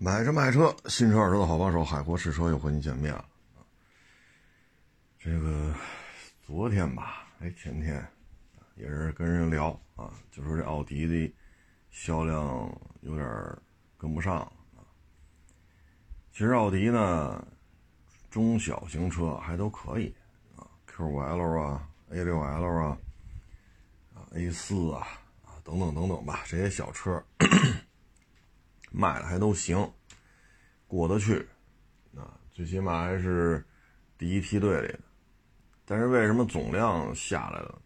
[0.00, 3.24] 买车卖车，新车二手车的好帮手，海阔试车又和你见面了。
[5.18, 5.74] 这个
[6.46, 8.06] 昨天吧，哎，前天
[8.76, 11.34] 也是跟人聊啊，就说这奥迪的
[11.90, 13.28] 销量有点
[13.96, 14.50] 跟不上。
[16.30, 17.44] 其实奥迪呢，
[18.30, 20.14] 中小型车还都可以
[20.54, 22.98] 啊，Q5L 啊，A6L 啊，
[24.14, 25.08] 啊 A4 啊，
[25.44, 27.20] 啊等等等等吧，这些小车。
[28.90, 29.92] 卖的还都行，
[30.86, 31.46] 过得去，
[32.16, 33.64] 啊，最起码还是
[34.16, 35.00] 第一梯队里的。
[35.84, 37.82] 但是为什么总量下来了？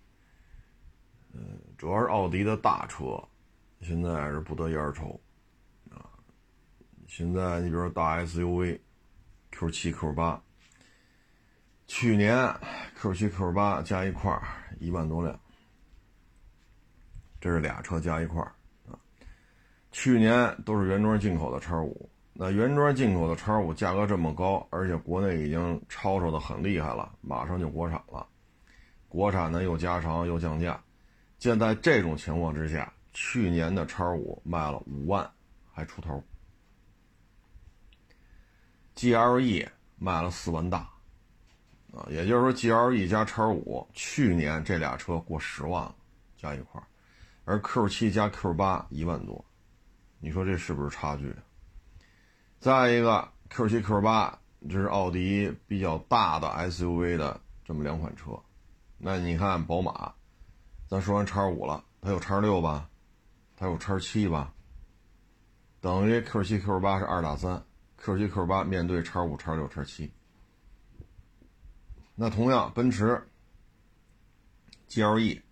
[1.32, 3.22] 嗯，主要是奥迪的大车
[3.80, 5.18] 现在是不得一而愁，
[5.90, 6.10] 啊，
[7.08, 10.40] 现在你比如说大 SUV，Q7、Q8，
[11.86, 12.36] 去年
[13.00, 14.40] Q7、Q8 加一块
[14.78, 15.40] 一万多辆，
[17.40, 18.40] 这是俩车加一块
[19.92, 28.26] 去年都是原装进口的叉五，那原装进口的叉五价格这么高，而且国内已经吵吵的很厉害了，马上就国产了，
[29.06, 30.82] 国产呢又加长又降价，
[31.38, 35.30] 现在这种情况之下，去年的叉五卖了五万
[35.70, 36.24] 还出头
[38.96, 40.88] ，GLE 卖了四万大，
[41.94, 45.94] 啊，也就是说 GLE 加叉五去年这俩车过十万了，
[46.38, 46.82] 加一块
[47.44, 49.44] 而 Q 七加 Q 八一万多。
[50.24, 51.34] 你说这是不是差距？
[52.60, 54.32] 再一个，Q7、Q8
[54.70, 58.40] 这是奥迪比较大的 SUV 的这么两款车，
[58.98, 60.14] 那你看宝马，
[60.86, 62.88] 咱说完叉五了，它有叉六吧，
[63.56, 64.54] 它有叉七吧，
[65.80, 67.60] 等于 Q7、Q8 是二打三
[68.00, 70.12] ，Q7、Q8 面对叉五、叉六、叉七。
[72.14, 73.20] 那同样，奔驰
[74.88, 75.42] GLE、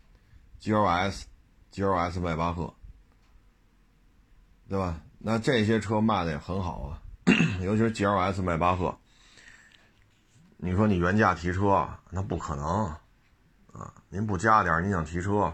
[0.61, 1.25] GLS、
[1.73, 2.73] GLS 迈巴赫。
[4.71, 5.01] 对吧？
[5.19, 7.03] 那这些车卖的也很好啊，
[7.61, 8.97] 尤其是 GLS 迈巴赫。
[10.59, 12.87] 你说你原价提车，那不可能
[13.73, 13.93] 啊！
[14.09, 15.53] 您不加点，你想提车？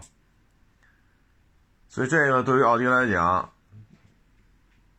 [1.89, 3.51] 所以这个对于奥迪来讲，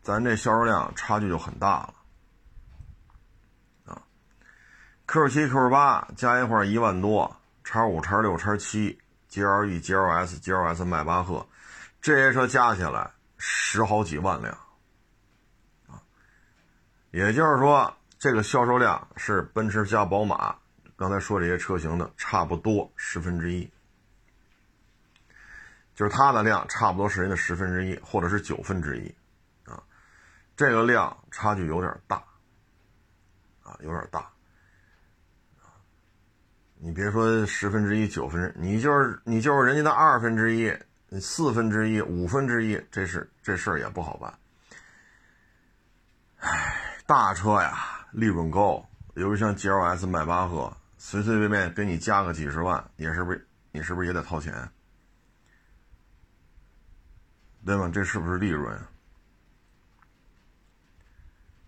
[0.02, 1.94] 咱这销售量差距就很大了
[3.86, 4.02] 啊。
[5.06, 8.98] Q7、Q8 加一块一万多，叉五、叉六、叉七
[9.30, 11.46] ，GLE、GLS、GLS 迈巴赫，
[12.02, 13.12] 这些车加起来。
[13.38, 14.58] 十好几万辆，
[15.86, 16.02] 啊，
[17.12, 20.56] 也就是说，这个销售量是奔驰加宝马
[20.96, 23.70] 刚才说这些车型的差不多十分之一，
[25.94, 29.14] 就是它的量差不多是人的十分之一，或者是九分之一，
[29.70, 29.80] 啊，
[30.56, 32.16] 这个量差距有点大，
[33.62, 34.28] 啊，有点大，
[36.74, 40.76] 你别说十分之一、九分之，你就是你就是人家的二分之一。
[41.10, 44.38] 你四分之一、五分之一，这是这事儿也不好办。
[46.40, 53.48] 唉，大车呀，利润高，尤其像 GLS、迈巴赫，随随便便给你加个几十万，也是不是？
[53.72, 54.70] 你是不是也得掏钱？
[57.64, 57.90] 对吗？
[57.92, 58.78] 这是不是利润？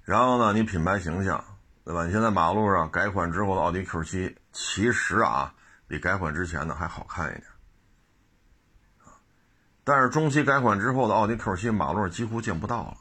[0.02, 1.42] 然后呢，你品牌形象，
[1.84, 2.04] 对吧？
[2.04, 5.54] 你现在马路上改款之后的奥迪 Q7，其实啊，
[5.88, 7.49] 比改款之前的还好看一点。
[9.90, 12.96] 但是中期改款之后的奥迪 Q7 马路上几乎见不到了，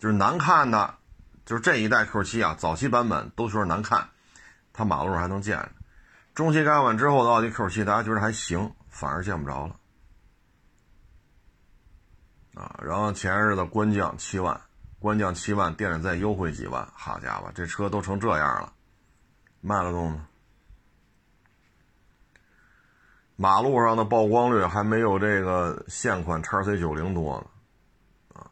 [0.00, 0.96] 就是难看的，
[1.46, 4.08] 就是这一代 Q7 啊，早期版本都说难看，
[4.72, 5.70] 它马路上还能见。
[6.34, 9.76] 中期改款之后的奥迪 Q7，大家觉得还行，反而见不着了。
[12.54, 14.60] 啊，然后前日子官降七万，
[14.98, 18.72] 官降七万，店里再优惠几万，好家伙，这车都成这样了，
[19.60, 20.26] 卖得动吗？
[23.42, 28.46] 马路上的曝光率还没有这个现款叉 C 九零多呢，啊，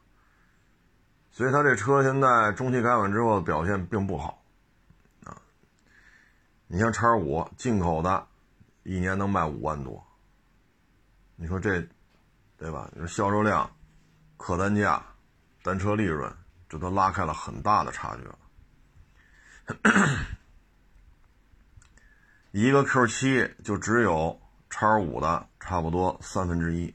[1.30, 4.42] 所以它这车现在中期改款之后表现并不好，
[5.22, 5.40] 啊，
[6.66, 8.26] 你像叉五进口的，
[8.82, 10.04] 一年能卖五万多，
[11.36, 11.86] 你说这，
[12.56, 12.90] 对吧？
[12.92, 13.70] 你说销售量、
[14.36, 15.00] 客单价、
[15.62, 16.36] 单车利润，
[16.68, 18.38] 这都拉开了很大的差距了。
[22.50, 24.36] 一个 Q 七就只有。
[24.70, 26.94] 叉五的差不多三分之一，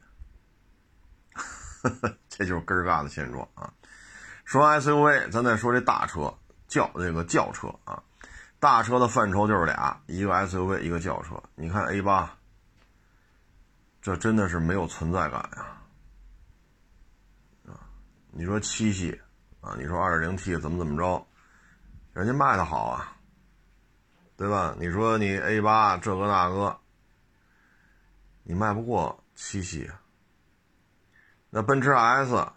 [2.30, 3.72] 这就是根儿嘎的现状啊。
[4.46, 6.34] 说 SUV，咱再说这大车
[6.68, 8.02] 轿这个轿车啊，
[8.60, 11.36] 大车的范畴就是俩，一个 SUV，一个轿车。
[11.56, 12.34] 你看 A 八，
[14.02, 15.78] 这真的是没有存在感呀。
[17.68, 17.86] 啊，
[18.32, 19.20] 你说七系
[19.62, 21.28] 啊，你说二点零 T 怎么怎么着，
[22.14, 23.18] 人家卖的好啊，
[24.38, 24.74] 对吧？
[24.80, 26.80] 你说你 A 八这个那个。
[28.48, 29.90] 你卖不过七系，
[31.50, 32.48] 那奔驰 S，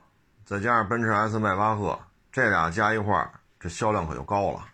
[0.44, 1.98] 再加上奔驰 S 迈巴赫，
[2.30, 4.68] 这俩加一块儿，这销量可就高了。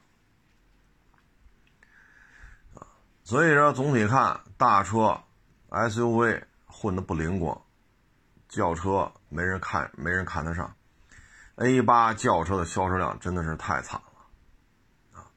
[3.23, 5.23] 所以说总体看，大车、
[5.71, 7.63] SUV 混的不灵光，
[8.49, 10.75] 轿车没人看，没人看得上。
[11.55, 15.31] A 八轿车的销售量真的是太惨了啊！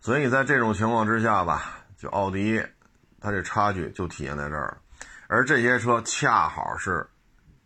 [0.00, 2.66] 所以在这种情况之下吧，就奥迪，
[3.20, 4.78] 它这差距就体现在这儿了。
[5.28, 7.08] 而这些车恰好是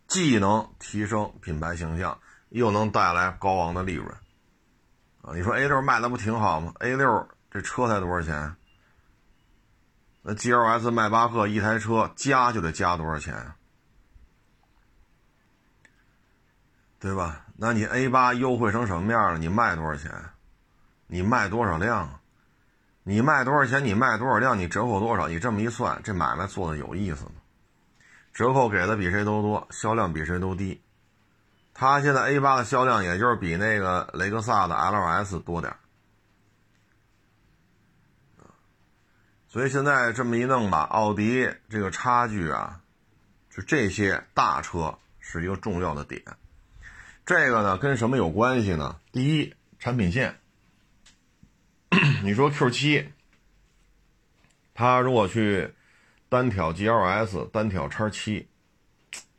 [0.07, 2.19] 既能提升品牌形象，
[2.49, 4.07] 又能带来高昂的利润
[5.21, 5.33] 啊！
[5.33, 8.55] 你说 A 六卖的不挺好吗？A 六这车才多少钱？
[10.21, 13.55] 那 G L S 迈巴赫一台车加就得加多少钱啊？
[16.99, 17.45] 对吧？
[17.57, 19.39] 那你 A 八优惠成什么样了？
[19.39, 20.11] 你卖多少钱？
[21.07, 22.19] 你卖多少辆？
[23.07, 23.85] 你卖多少钱？
[23.85, 24.57] 你卖多少辆？
[24.57, 25.27] 你折扣多少？
[25.27, 27.33] 你这么一算，这买卖做的有意思吗？
[28.33, 30.81] 折扣给的比谁都多，销量比谁都低。
[31.71, 35.75] 它现在 A 八的销量也就是比那个雷克萨的 L S 多点
[39.47, 42.81] 所以现在这么一弄吧，奥迪这个差距啊，
[43.51, 46.23] 就这些大车是一个重要的点。
[47.23, 48.99] 这个呢跟什么有关系呢？
[49.11, 50.39] 第一，产品线。
[52.23, 53.05] 你说 Q 七，
[54.73, 55.69] 它如果去
[56.27, 58.47] 单挑 GLS、单挑叉七，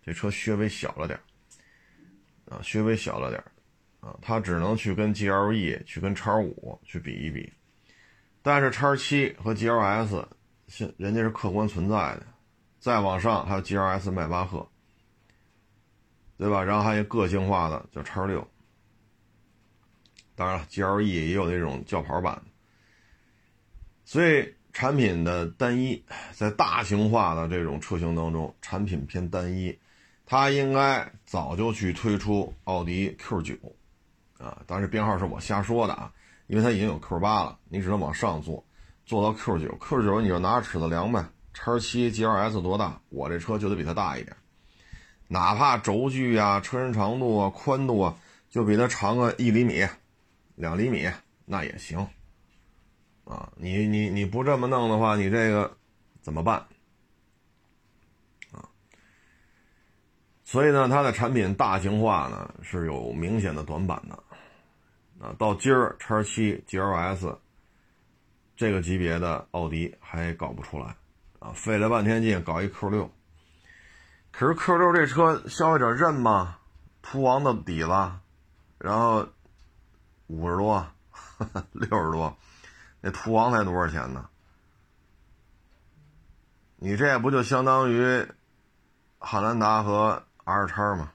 [0.03, 1.19] 这车稍微小了点
[2.49, 3.43] 啊，稍微小了点
[4.01, 7.53] 啊，它只能去跟 GLE、去跟叉五去比一比。
[8.43, 10.25] 但是叉七和 GLS，
[10.69, 12.27] 现人家是客观存在的，
[12.79, 14.67] 再往上还有 GLS 迈巴赫，
[16.39, 16.63] 对吧？
[16.63, 18.49] 然后还有个性化的叫叉六，
[20.37, 22.41] 当然了，GLE 也有那种轿跑版。
[24.05, 26.01] 所以产品的单一，
[26.33, 29.77] 在大型化的这种车型当中，产品偏单一，
[30.25, 33.55] 它应该早就去推出奥迪 Q 九，
[34.39, 36.13] 啊，当然编号是我瞎说的啊。
[36.47, 38.65] 因为它已经有 Q 八了，你只能往上做，
[39.05, 41.27] 做到 Q 九，Q 九你就拿着尺子量呗。
[41.53, 43.01] 叉七 GLS 多大？
[43.09, 44.37] 我这车就得比它大一点，
[45.27, 48.15] 哪怕轴距啊、车身长度啊、宽度啊，
[48.49, 49.85] 就比它长个一厘米、
[50.57, 51.09] 两厘米，
[51.45, 51.99] 那也行。
[53.25, 55.77] 啊，你你你不这么弄的话，你这个
[56.21, 56.59] 怎么办？
[58.53, 58.69] 啊，
[60.45, 64.15] 所以呢，它的产品大型化呢是有明显的短板的。
[65.19, 67.39] 啊，到今儿叉七 GLS
[68.55, 70.95] 这个级别的奥迪还搞不出来，
[71.39, 73.11] 啊，费了半天劲搞一 Q 六，
[74.31, 76.59] 可是 Q 六这车消费者认吗？
[77.03, 77.89] 途王的底子，
[78.79, 79.27] 然后
[80.27, 80.87] 五十多、
[81.73, 82.37] 六十多，
[83.01, 84.29] 那途昂才多少钱呢？
[86.77, 88.27] 你这不就相当于
[89.19, 91.13] 汉兰达和 R 叉吗？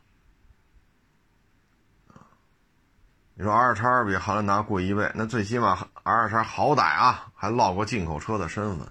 [3.35, 8.87] 你说 R 叉比汉兰达贵一倍，那最起码 R 叉好歹啊，还落过进口车的身份。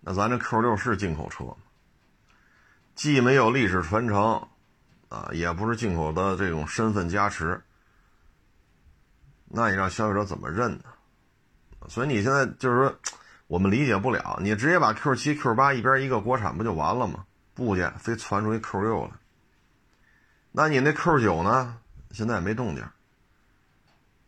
[0.00, 1.56] 那咱这 Q 六是进口车吗？
[2.94, 4.48] 既没有历史传承，
[5.08, 7.62] 啊，也不是进口的这种身份加持，
[9.50, 10.84] 那你让消费者怎么认呢？
[11.88, 12.94] 所以你现在就是说，
[13.46, 17.24] 我们理解不了，你直接把 Q 七、Q 八一边一个国产不就完了吗？
[17.54, 19.10] 不去，非传出一 Q 六来。
[20.52, 21.78] 那你那 Q 九呢？
[22.10, 22.82] 现在也没动静，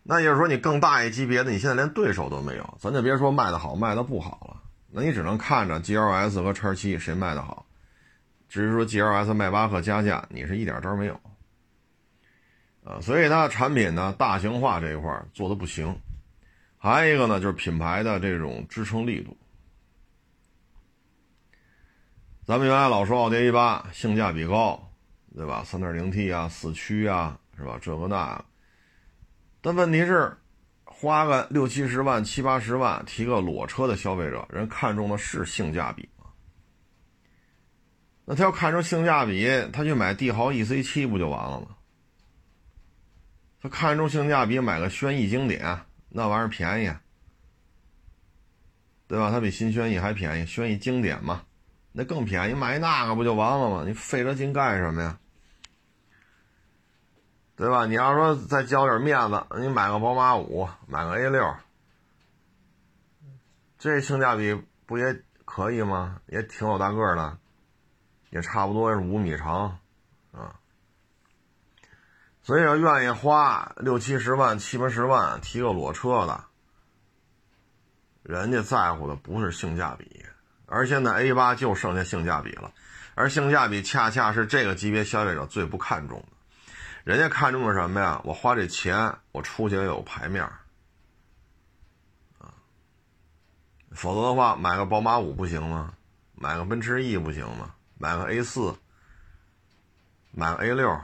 [0.03, 7.65] 那也就是说，你更大一级别的，你现在连对手都没有，咱就别说卖的好，卖的不好了，那你只能看着 GLS 和叉七谁卖的好，
[8.49, 11.19] 只是说 GLS 迈巴赫加价，你是一点招没有，
[12.85, 15.97] 啊，所以它产品呢，大型化这一块做的不行，
[16.79, 19.37] 还有一个呢，就是品牌的这种支撑力度，
[22.45, 24.91] 咱们原来老说奥迪 A 八性价比高，
[25.35, 27.39] 对吧三点零 T 啊，四驱啊。
[27.61, 27.79] 是吧？
[27.79, 28.43] 这个那，
[29.61, 30.35] 但问题是，
[30.85, 36.25] 花个六七十万、七八十万提个裸车的消费者，人看中的是性价比吗？
[38.25, 41.67] 那他要看中性价比，他去买帝豪 EC7 不就完了吗？
[43.63, 46.93] 他看中性价比，买个轩逸经典，那玩意儿便宜，
[49.07, 49.31] 对吧？
[49.31, 51.43] 它比新轩逸还便宜，轩逸经典嘛，
[51.93, 53.85] 那更便宜，买那个不就完了吗？
[53.87, 55.19] 你费这劲干什么呀？
[57.57, 57.85] 对吧？
[57.85, 61.55] 你要说再交点面子，你买个宝马五，买个 A 六，
[63.79, 66.23] 这性价比不也可以吗？
[66.29, 67.37] 也挺有大个的，
[68.31, 69.79] 也差不多是五米长，
[72.51, 76.47] 所以要愿意花六七十万、七八十万提个裸车的，
[78.25, 80.25] 人家在乎的不是性价比，
[80.67, 82.73] 而现在 A 八就剩下性价比了，
[83.15, 86.73] 而性价比恰恰是这个级别消费者最不看重的。
[87.05, 88.21] 人家看中的什么呀？
[88.25, 90.61] 我花这钱，我出去也有牌面啊。
[93.93, 95.95] 否则的话，买个宝马五不行吗？
[96.35, 97.77] 买个奔驰 E 不行吗？
[97.97, 98.75] 买个 A 四，
[100.33, 101.01] 买个 A 六，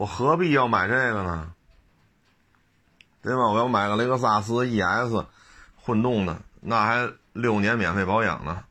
[0.00, 1.52] 我何必要买这个呢？
[3.20, 3.50] 对吧？
[3.50, 5.26] 我要买个雷克萨斯 ES
[5.76, 8.64] 混动的，那还六年免费保养呢。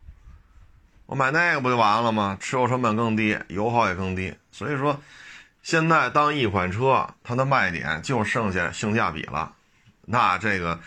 [1.06, 2.36] 我买那个不就完了吗？
[2.40, 4.36] 持有成本更低，油耗也更低。
[4.52, 5.00] 所以说，
[5.62, 9.54] 现在当一款车它的卖点就剩下性价比了，
[10.06, 10.80] 那这个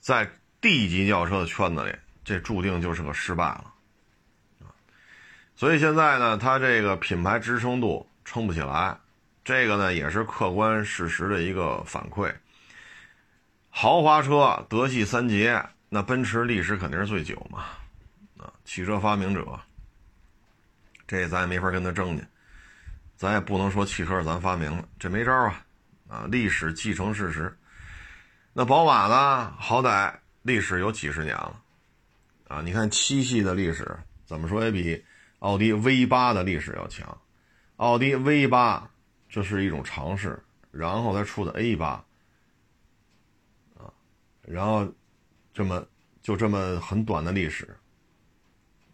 [0.00, 0.30] 在
[0.62, 1.94] D 级轿车的圈子里。
[2.24, 3.64] 这注定就是个失败了，
[5.54, 8.96] 所以现在呢，它这个品牌支撑度撑不起来，
[9.44, 12.34] 这个呢也是客观事实的一个反馈。
[13.68, 17.64] 豪华车德系三杰，那奔驰历史肯定是最久嘛，
[18.38, 19.60] 啊，汽车发明者，
[21.06, 22.24] 这咱也没法跟他争去，
[23.16, 25.64] 咱也不能说汽车是咱发明的，这没招啊，
[26.08, 27.54] 啊，历史继承事实。
[28.52, 31.60] 那宝马呢，好歹历史有几十年了。
[32.46, 35.04] 啊，你看七系的历史怎么说也比
[35.40, 37.18] 奥迪 V 八的历史要强。
[37.76, 38.88] 奥迪 V 八
[39.34, 42.04] 这是一种尝试，然后才出的 A 八，
[43.76, 43.90] 啊，
[44.42, 44.86] 然后
[45.52, 45.84] 这么
[46.22, 47.76] 就这么很短的历史，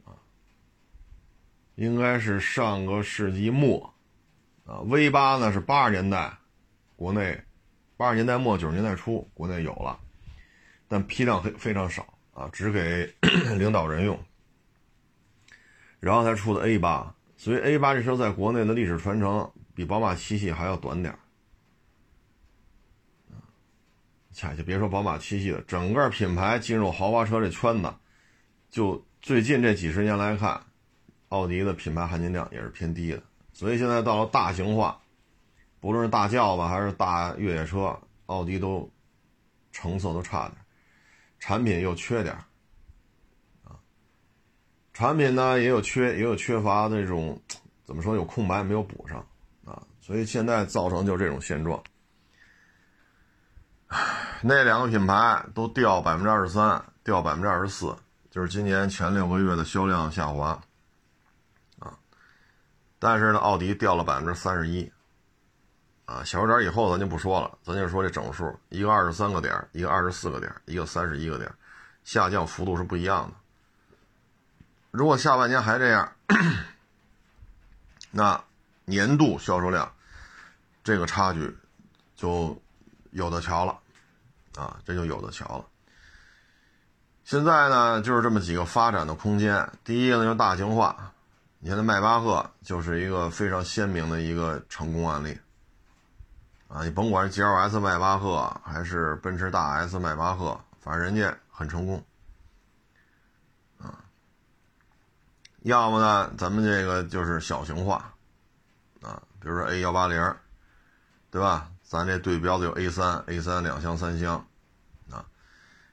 [0.06, 0.16] 啊，
[1.75, 3.92] 应该是上个世纪末，
[4.64, 6.32] 啊，V 八呢是八十年代
[6.97, 7.38] 国内
[7.99, 10.00] 八十年代末九十年代初国内有了，
[10.88, 12.06] 但批量非非常少。
[12.32, 13.04] 啊，只给
[13.59, 14.18] 领导人用，
[15.99, 21.18] 然后才出的 A 八，所以 A 八这车在国内的历史传承比宝马七系还要短点儿。
[24.30, 27.90] 恰恰别说宝马七系了，整个品牌进入豪华车这圈子，
[28.68, 30.62] 就最近这几十年来看，
[31.30, 33.22] 奥迪的品牌含金量也是偏低的。
[33.54, 35.00] 所以现在到了大型化，
[35.80, 38.87] 不论是大轿子还是大越野车，奥迪都
[39.72, 40.58] 成色都差点。
[41.38, 42.34] 产品又缺点
[43.64, 43.80] 啊，
[44.92, 47.40] 产品呢也有缺，也有缺乏那种，
[47.82, 49.26] 怎么说有空白没有补上，
[50.11, 51.81] 所以现在造成就这种现状。
[54.43, 57.97] 那两个品牌都掉百分之二十三，掉百分之二十四，
[58.29, 60.61] 就是今年前六个月的销量下滑
[61.79, 61.97] 啊。
[62.99, 64.90] 但是呢，奥迪掉了百分之三十一。
[66.07, 71.49] 啊，小数点以后咱就不说了，咱就说这整数，一个二十三个点，一个二十四个点，一个三十一个点，
[72.02, 73.37] 下降幅度是不一样的。
[74.90, 76.12] 如果下半年还这样，
[78.11, 78.43] 那
[78.87, 79.88] 年度销售量
[80.82, 81.56] 这个差距
[82.14, 82.60] 就
[83.10, 83.78] 有的瞧了，
[84.56, 85.64] 啊，这就有的瞧了。
[87.25, 89.70] 现在呢，就是这么几个发展的空间。
[89.84, 91.12] 第一个呢，就是大型化，
[91.58, 95.38] 你看那迈巴赫就是一个非常鲜明的一个成功案例。
[96.66, 102.04] 啊，你甭管是 G L S 迈巴赫还是奔驰大 S 迈巴赫，反正人家很成功。
[103.78, 104.04] 啊，
[105.62, 108.12] 要么呢，咱们这个就是小型化，
[109.02, 110.37] 啊，比如说 A 幺八零，
[111.30, 111.68] 对吧？
[111.82, 114.46] 咱这对标的有 A 三、A 三两厢、三厢，
[115.10, 115.25] 啊，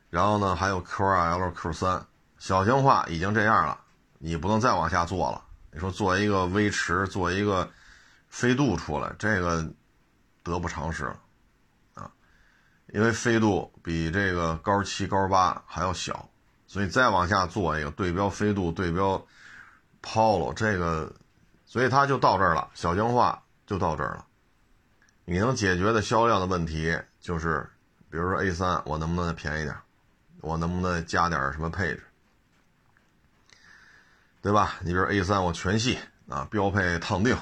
[0.09, 2.05] 然后呢还有 Q 二 L、Q 三，
[2.37, 3.79] 小型化已经这样了，
[4.17, 5.43] 你不能再往下做了。
[5.71, 7.69] 你说做一个威驰，做一个
[8.29, 9.67] 飞度出来，这个。
[10.43, 11.03] 得不偿失，
[11.93, 12.09] 啊，
[12.93, 16.29] 因为飞度比这个高七、高八还要小，
[16.67, 19.21] 所以再往下做一个对标飞度、对标
[20.01, 21.11] Polo 这个，
[21.65, 24.25] 所以它就到这儿了，小型化就到这儿了。
[25.29, 27.69] 你能解决的销量的问题就是，
[28.09, 29.75] 比如说 A 三，我能不能再便宜点？
[30.39, 32.03] 我能不能加点什么配置？
[34.41, 34.75] 对吧？
[34.79, 37.35] 你比如 A 三，我全系啊，标配烫定，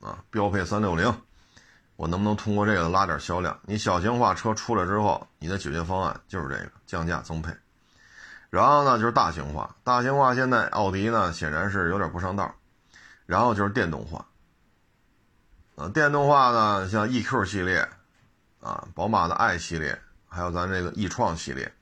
[0.00, 1.14] 啊，标配三六零。
[1.96, 3.60] 我能不能通过这个拉点销量？
[3.66, 7.52] 你小型化车出来之后，你的解决方案就是这个降价增配。
[8.48, 9.76] 然后呢，就是大型化。
[9.84, 12.54] 大型化现在奥迪呢显然是有点不上道。
[13.26, 14.24] 然后就是电动化。
[15.78, 17.88] 啊，电动化呢，像 EQ 系列，
[18.60, 19.96] 啊，宝马的 i 系列，
[20.28, 21.72] 还有咱这个 e 创系列，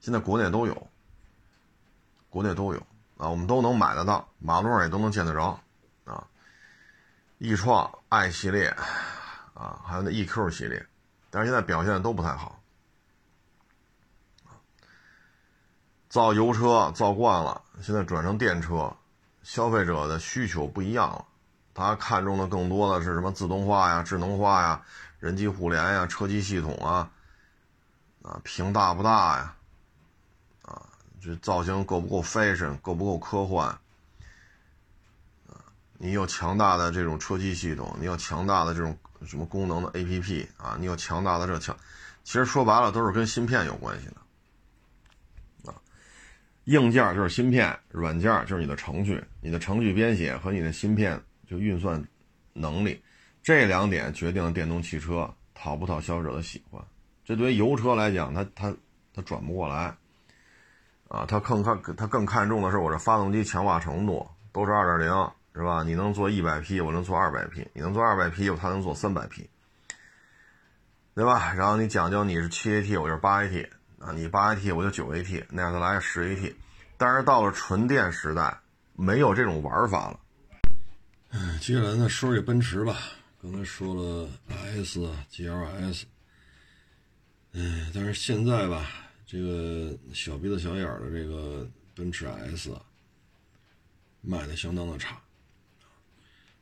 [0.00, 0.90] 现在国内都有。
[2.30, 2.80] 国内都有
[3.18, 5.60] 啊，我们都能买得到，马路上也都能见得着。
[6.04, 6.26] 啊
[7.38, 8.74] ，e 创 i 系列。
[9.52, 10.84] 啊，还有那 EQ 系列，
[11.30, 12.60] 但是现在表现都不太好。
[16.08, 18.96] 造油车造惯了，现在转成电车，
[19.42, 21.24] 消费者的需求不一样了，
[21.74, 24.80] 他看中的更多的是什么自动化呀、智能化呀、
[25.18, 27.10] 人机互联呀、车机系统啊，
[28.22, 29.56] 啊，屏大不大呀，
[30.62, 30.82] 啊，
[31.20, 33.66] 这造型够不够 fashion，够不够科幻，
[35.48, 35.58] 啊，
[35.98, 41.76] 你有强大的这种车机系统，你有强大的这种什么功能的 APP 啊，你有强大的这强，
[42.22, 45.74] 其实说白了都是跟芯片有关系的啊。
[46.66, 51.20] 硬件就是芯片，软件就是你的程序，你的程序编写和你的芯片
[51.54, 52.04] 就运算
[52.52, 53.00] 能力，
[53.42, 56.82] 这两点决定了电动汽车讨不讨消费者的喜欢。
[57.24, 58.74] 这对于油车来讲，它它
[59.14, 59.96] 它转不过来
[61.08, 65.30] 啊，它更看它更看重的是我这发动机强化程度，都是二点零。
[65.56, 65.84] 是吧？
[65.84, 69.48] 你能做一百匹，我能做二百匹；你能做二百匹，他能做三百匹，
[71.14, 71.54] 对吧？
[71.54, 73.68] 然后你讲究你是七 AT，我就是八 AT
[74.00, 76.52] 啊，你八 AT 我就九 AT，那样再来个十 AT。
[76.96, 78.58] 但是到了纯电时代，
[78.94, 80.18] 没有这种玩法了。
[81.60, 83.00] 接下来呢，说说奔驰吧。
[83.42, 85.00] 刚才说了 S、
[85.32, 86.02] GLS，
[87.52, 88.88] 嗯，但是现在吧，
[89.26, 92.70] 这个小鼻子小眼的这个奔驰 S
[94.20, 95.20] 卖的相当的差。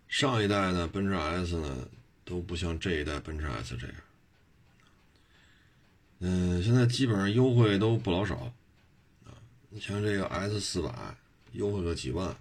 [0.09, 1.89] 上一代呢，奔驰 S 呢
[2.25, 3.97] 都不像这一代奔驰 S 这样。
[6.21, 8.37] 嗯，现在基本上优惠都不老少
[9.27, 9.35] 啊。
[9.69, 10.93] 你像这个 S 四百，
[11.53, 12.35] 优惠个几万，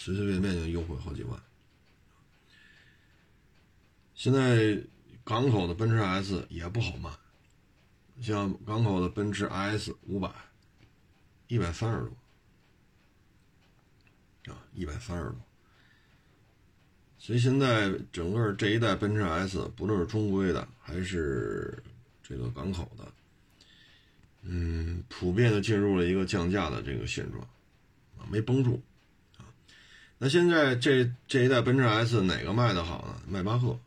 [0.00, 1.42] 随随便便就优惠好几万。
[4.14, 4.80] 现在
[5.24, 7.10] 港口的奔驰 S 也不好卖，
[8.22, 10.30] 像港口的奔驰 S 五百，
[11.48, 12.08] 一百三十
[14.44, 15.34] 多啊，一百三十多。
[17.18, 21.82] 所以现在整个这一代奔驰 S，不论是中规的还是
[22.22, 23.12] 这个港口的，
[24.42, 27.42] 嗯，普遍的进入了一个降价的这个现状，
[28.16, 28.80] 啊，没绷住，
[30.18, 33.22] 那现在这这一代奔驰 S 哪个卖的好呢？
[33.26, 33.78] 迈巴赫，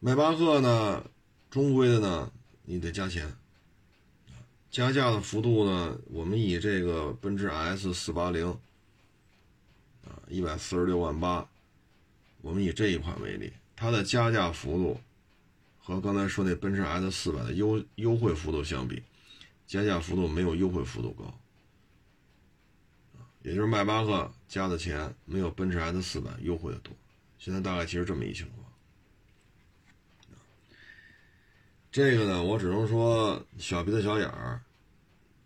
[0.00, 1.04] 迈巴赫呢，
[1.50, 2.32] 中规的呢，
[2.64, 3.32] 你得加钱，
[4.70, 8.58] 加价的幅度呢，我们以这个奔驰 S 四八零。
[10.28, 11.46] 一百四十六万八，
[12.40, 15.00] 我们以这一款为例，它的加价幅度
[15.78, 19.02] 和刚才说那奔驰 S 四百的优优惠幅度相比，
[19.66, 21.38] 加价幅度没有优惠幅度高，
[23.44, 26.92] 也就是迈巴赫加的钱没有奔驰 S 四百优惠的多，
[27.38, 28.66] 现在大概其实这么一情况。
[31.92, 34.60] 这个呢，我只能说小鼻子小眼儿，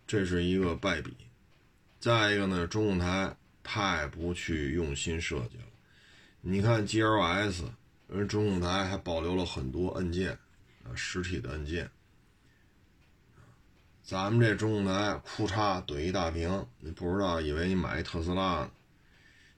[0.07, 1.15] 这是一个败笔。
[1.99, 3.35] 再一个呢，中控台。
[3.61, 5.65] 太不去用心设计了，
[6.41, 7.65] 你看 GLS，
[8.07, 10.31] 人中控台还保留了很多按键，
[10.83, 11.87] 啊，实体的按键。
[14.09, 18.71] 咱们这中控台，库嚓怼一大屏，你不知道以为你买一特斯拉呢，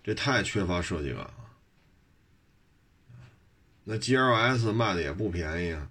[0.04, 1.34] 这太缺乏设计感了。
[3.86, 5.90] 那 GLS 卖的也不便宜啊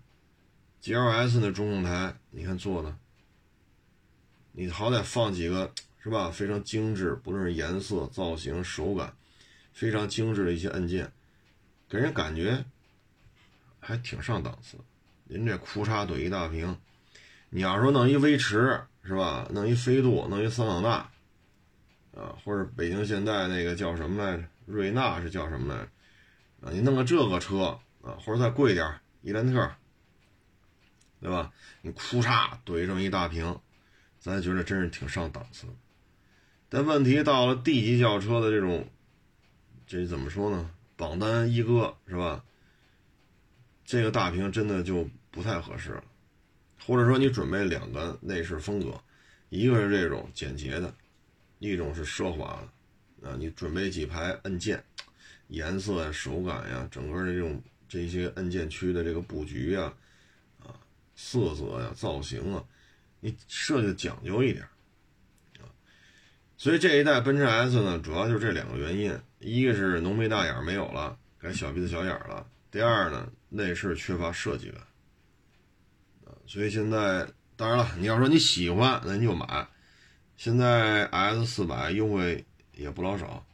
[0.82, 2.94] ，GLS 那中控台，你看做的，
[4.52, 5.72] 你好歹放几个。
[6.02, 6.30] 是吧？
[6.30, 9.14] 非常精致，不论是颜色、造型、手感，
[9.74, 11.12] 非常精致的一些按键，
[11.90, 12.64] 给人感觉
[13.80, 14.78] 还挺上档次。
[15.24, 16.78] 您这库嚓怼一大屏，
[17.50, 19.46] 你要说弄一威驰是吧？
[19.50, 20.88] 弄一飞度，弄一桑塔
[22.14, 24.44] 纳，啊，或者北京现代那个叫什么来着？
[24.66, 25.88] 瑞纳是叫什么来着？
[26.62, 29.70] 啊，你弄个这个车啊，或者再贵点伊兰特，
[31.20, 31.52] 对吧？
[31.82, 33.58] 你库嚓怼这么一大屏，
[34.20, 35.66] 咱觉得真是挺上档次。
[36.68, 38.88] 但问题到了 D 级轿车的这种，
[39.88, 40.70] 这怎么说呢？
[40.96, 42.44] 榜单一哥是吧？
[43.84, 46.04] 这个大屏真的就不太合适了，
[46.86, 49.00] 或者说你准备两个内饰风格，
[49.48, 50.94] 一个是这种简洁的，
[51.58, 52.62] 一种是奢华
[53.20, 54.82] 的，啊，你准备几排按键，
[55.48, 59.92] 颜色呀、手感呀，整个的这种这些按键区的这个布局呀，
[60.60, 60.74] 啊，
[61.14, 62.64] 色泽呀、造型啊，
[63.20, 64.64] 你设计的讲究一点。
[66.56, 74.82] 所以这一代奔驰 S 呢，主要就是这两个原因：一个是浓眉大眼没有了，改小鼻子小眼了；第二呢，内饰缺乏设计感。
[76.50, 79.68] 所以现在当然了，你要说你喜欢，那你就买。
[80.36, 83.46] 现在 S 四百优惠也不老少，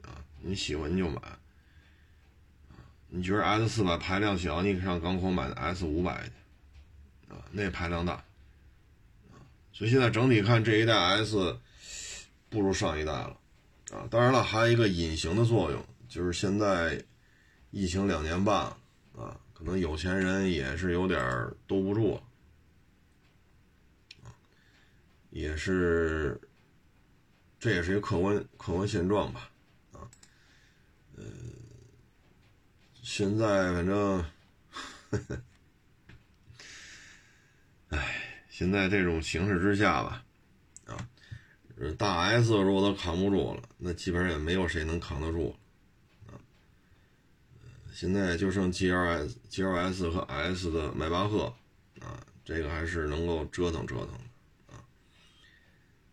[0.00, 1.20] 啊，你喜欢你就买。
[3.10, 8.24] 你觉得 S 四百排量小，你可上港口买的 S 五百去，啊，那排量大。
[9.74, 11.58] 所以现在整体看这一代 S。
[12.48, 13.36] 不如上一代了，
[13.90, 17.02] 啊，当然了，还有一个隐形的作用，就是现在
[17.72, 18.66] 疫情两年半，
[19.18, 21.18] 啊，可能有钱人也是有点
[21.66, 22.20] 兜不住，
[24.22, 24.28] 啊，
[25.30, 26.38] 也是，
[27.58, 29.50] 这也是一个客观客观现状吧，
[29.92, 30.04] 啊，
[31.16, 31.24] 呃，
[33.02, 34.24] 现在反正，
[37.88, 40.24] 哎，现在这种形势之下吧。
[40.86, 41.08] 啊
[41.98, 45.56] 大 S 如果都扛不住了，那基本上也没有谁能扛得住。
[47.94, 51.54] 现在就剩 G L S、G L S 和 S 的迈巴赫
[52.00, 54.82] 啊，这个还是能够折腾折腾的啊。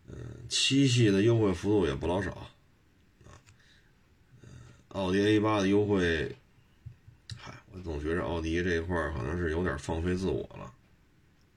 [0.07, 0.15] 嗯，
[0.47, 2.51] 七系的优惠幅度也不老少啊。
[4.89, 6.35] 奥迪 A 八的优惠，
[7.35, 10.71] 嗨，我总觉着奥迪这一块好像是有点放飞自我了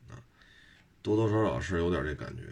[0.08, 0.16] 啊，
[1.02, 2.44] 多多少少是有点这感觉。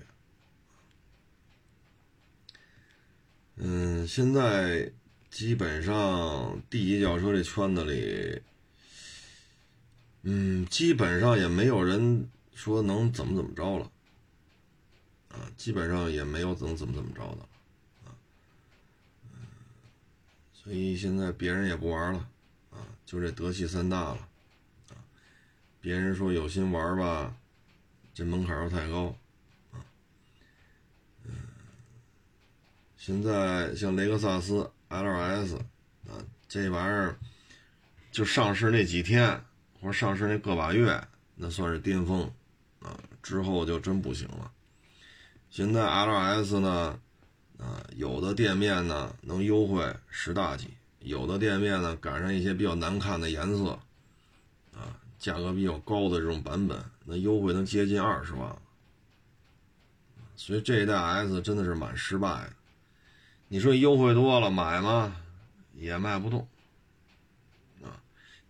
[3.57, 4.93] 嗯，现在
[5.33, 8.43] 基本上 D 级轿车这圈子里，
[10.25, 13.91] 嗯，基本上也没有人说能怎么怎么着了，
[15.31, 17.49] 啊，基本上也没有能怎么怎么着的，
[18.05, 18.13] 啊，
[20.53, 22.29] 所以现在别人也不玩了，
[22.71, 24.29] 啊，就这德系三大了，
[24.91, 25.01] 啊，
[25.81, 27.35] 别人说有心玩吧，
[28.13, 29.17] 这门槛又太高。
[32.99, 35.57] 现在像雷克萨斯 LS
[36.07, 37.17] 啊，这玩意儿
[38.11, 39.43] 就上市那几天
[39.81, 41.03] 或者上市那个把月，
[41.35, 42.31] 那算是巅峰
[42.81, 44.53] 啊，之后就真不行了。
[45.49, 46.99] 现在 LS 呢，
[47.59, 50.69] 啊，有的店面呢能优惠十大几，
[51.01, 53.71] 有的店面呢赶上一些比较难看的颜色，
[54.75, 58.55] 啊，价格比较高的这种版本，那优惠能接近二十万。
[60.37, 62.53] 所以这一代 S 真的是蛮失败的。
[63.53, 65.15] 你说优惠多了买吗？
[65.75, 66.49] 也卖不动，
[67.83, 68.01] 啊，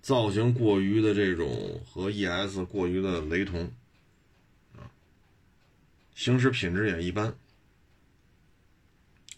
[0.01, 3.73] 造型过于的这种和 ES 过于的雷同，
[4.77, 4.87] 啊，
[6.15, 7.35] 行驶品质也一般，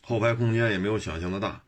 [0.02, 1.62] 后排空间也没有想象的大。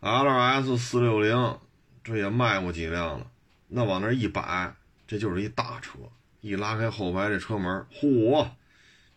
[0.00, 1.58] LS 四六零
[2.02, 3.30] 这也卖过几辆了，
[3.68, 4.74] 那往那一摆，
[5.06, 5.98] 这就是一大车，
[6.40, 8.48] 一拉开后排这车门，嚯，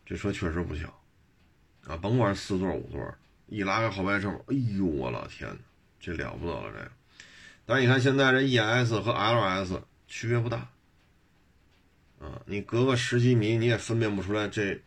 [0.06, 0.94] 这车确实不小。
[1.88, 3.16] 啊，甭管四座五座，
[3.48, 5.58] 一拉开后排车，哎呦我老天哪，
[6.00, 6.92] 这了不得了这个。
[7.66, 10.68] 但是你看现在这 ES 和 LS 区别不大，
[12.20, 14.82] 啊，你隔个十几米你也分辨不出来这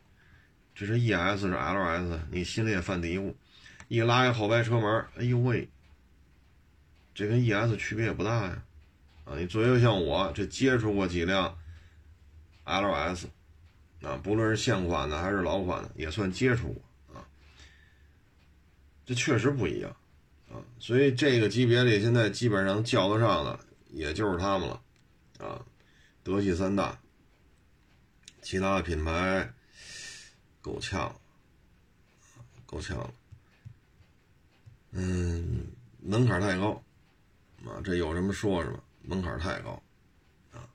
[0.74, 3.32] 这是 ES 是 LS，你心里也犯嘀咕。
[3.86, 5.68] 一拉开后排车门，哎呦喂，
[7.14, 8.62] 这跟 ES 区别也不大呀。
[9.24, 11.56] 啊，你作为像我这接触过几辆
[12.64, 13.26] LS，
[14.02, 16.82] 啊，不论是现款的还是老款的，也算接触过。
[19.08, 19.90] 这确实不一样，
[20.50, 23.58] 啊，所以这个级别里现在基本上叫得上的
[23.90, 24.82] 也就是他们了，
[25.38, 25.64] 啊，
[26.22, 27.00] 德系三大，
[28.42, 29.50] 其他的品牌
[30.60, 31.10] 够呛，
[32.66, 33.10] 够呛了，
[34.90, 35.64] 嗯，
[36.02, 36.82] 门槛太高，
[37.64, 39.82] 啊，这有什么说什么，门槛太高，
[40.52, 40.68] 啊，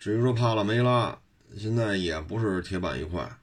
[0.00, 1.16] 至于说帕拉梅拉，
[1.56, 3.38] 现在也不是铁板一块。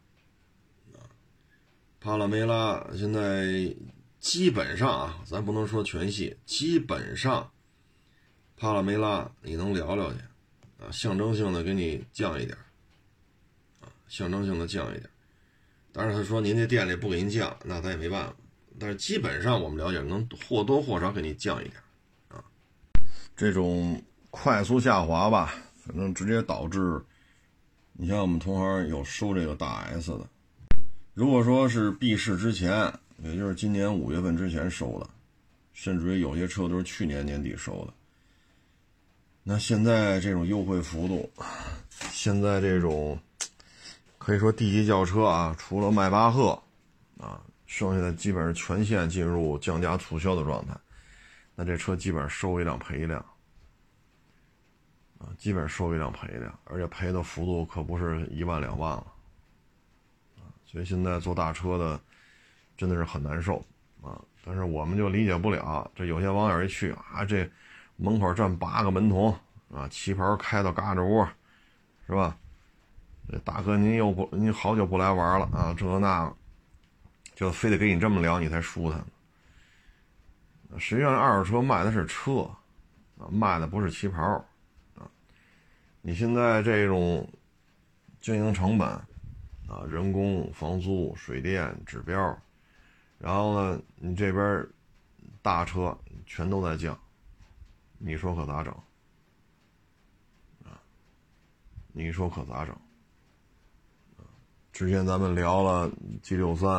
[2.03, 3.75] 帕拉梅拉现在
[4.19, 7.51] 基本上啊，咱不能说全系，基本上
[8.57, 10.17] 帕拉梅拉你能聊聊去
[10.79, 12.57] 啊，象征性的给你降一点
[13.81, 15.07] 啊，象征性的降一点。
[15.93, 18.35] 但是他说您这店里不给您降，那咱也没办法。
[18.79, 21.77] 但是基本上我们了解，能或多或少给你降一点
[22.29, 22.43] 啊。
[23.35, 26.99] 这种快速下滑吧，反正直接导致，
[27.93, 30.27] 你像我们同行有收这个大 S 的。
[31.13, 32.71] 如果说是闭市之前，
[33.17, 35.09] 也就是今年五月份之前收的，
[35.73, 37.93] 甚至于有些车都是去年年底收的，
[39.43, 41.29] 那现在这种优惠幅度，
[42.11, 43.19] 现在这种
[44.17, 46.57] 可以说 D 级轿车啊，除了迈巴赫
[47.19, 50.73] 啊，剩下的基本上全线进入降价促销的状态，
[51.55, 53.19] 那这车基本上收一辆赔一辆
[55.17, 59.05] 啊，基本上收一辆赔一辆，而且赔的幅度可不是一万两万了。
[60.71, 61.99] 所以现在坐大车的
[62.77, 63.57] 真的是很难受
[64.01, 64.17] 啊！
[64.45, 67.45] 但是我们就理解不了，这有些网友一去啊，这
[67.97, 69.37] 门口站八个门童
[69.69, 71.27] 啊，旗袍开到嘎吱窝，
[72.07, 72.37] 是吧？
[73.29, 76.33] 这大哥您又不，您好久不来玩了啊，这那，
[77.35, 79.05] 就非得跟你这么聊你才舒坦。
[80.79, 82.49] 实际上，二手车卖的是车
[83.17, 84.21] 啊，卖的不是旗袍
[84.95, 85.03] 啊。
[86.01, 87.29] 你现在这种
[88.21, 88.89] 经营成本。
[89.71, 92.37] 啊，人工、房租、水电指标，
[93.17, 94.67] 然后呢，你这边
[95.41, 96.99] 大车全都在降，
[97.97, 98.73] 你说可咋整？
[100.65, 100.75] 啊，
[101.93, 102.75] 你说可咋整？
[104.73, 105.89] 之前咱们聊了
[106.21, 106.69] G 六三，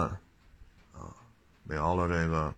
[0.93, 1.17] 啊，
[1.65, 2.55] 聊了这个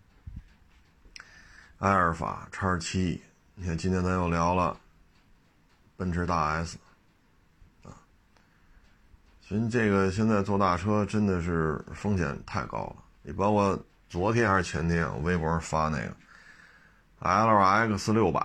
[1.77, 3.21] 埃尔法叉七，
[3.53, 4.77] 你看今天咱又聊了
[5.95, 6.77] 奔驰大 S。
[9.47, 13.03] 所以这个现在坐大车真的是风险太高了。
[13.21, 13.79] 你包括
[14.09, 16.11] 昨天还是前天，我微博上发那个
[17.19, 18.39] L X 六百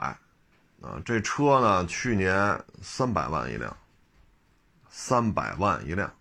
[0.83, 3.75] 啊，这车呢去年三百万一辆，
[4.91, 6.13] 三百万一辆。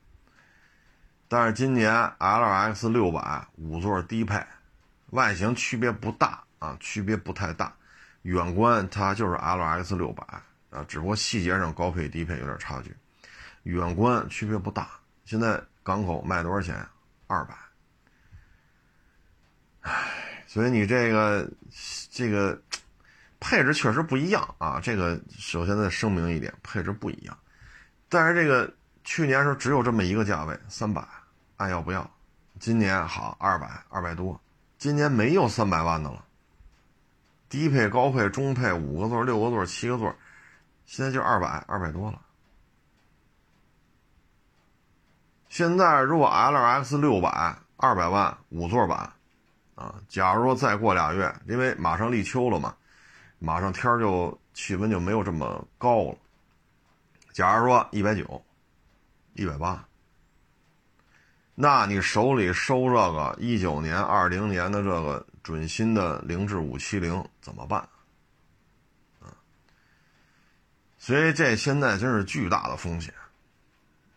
[1.28, 4.42] 但是今年 L X 六百五座低配，
[5.10, 7.74] 外形区别不大啊，区别不太大。
[8.22, 10.24] 远观它就是 L X 六百
[10.70, 12.96] 啊，只不过细节上高配低配有点差距。
[13.64, 14.90] 远观区别不大。
[15.26, 16.86] 现在港口卖多少钱？
[17.28, 17.56] 二百。
[19.82, 21.50] 唉，所以你这个
[22.10, 22.60] 这个
[23.40, 24.80] 配置确实不一样啊。
[24.82, 27.38] 这个首先再声明一点，配置不一样。
[28.10, 28.72] 但是这个
[29.04, 31.08] 去年时候只有这么一个价位，三百。
[31.58, 32.10] 爱要不要？
[32.60, 34.40] 今年好二百二百多，
[34.78, 36.26] 今年没有三百万的了。
[37.48, 40.16] 低配、高配、中配，五个座、六个座、七个座，
[40.86, 42.22] 现在就二百二百多了。
[45.50, 49.12] 现在如果 L X 六百二百万五座版，
[49.76, 52.74] 啊，假如说再过俩月，因为马上立秋了嘛，
[53.40, 56.16] 马上天就气温就没有这么高了。
[57.34, 58.42] 假如说一百九、
[59.34, 59.84] 一百八。
[61.62, 67.82] 那你手里收这个一九年、二零年的这个准新的凌志五七零怎么办？
[69.20, 69.28] 啊，
[70.98, 73.14] 所以这现在真是巨大的风险，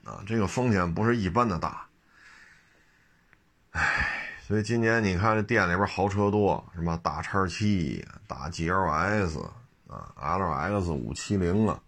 [0.04, 1.86] 啊，这个风险不是一般的大。
[3.70, 9.42] 唉，所以今年你看这店里边豪车多，什么大叉七、大 GLS
[9.88, 11.80] 啊、LX 五七零啊，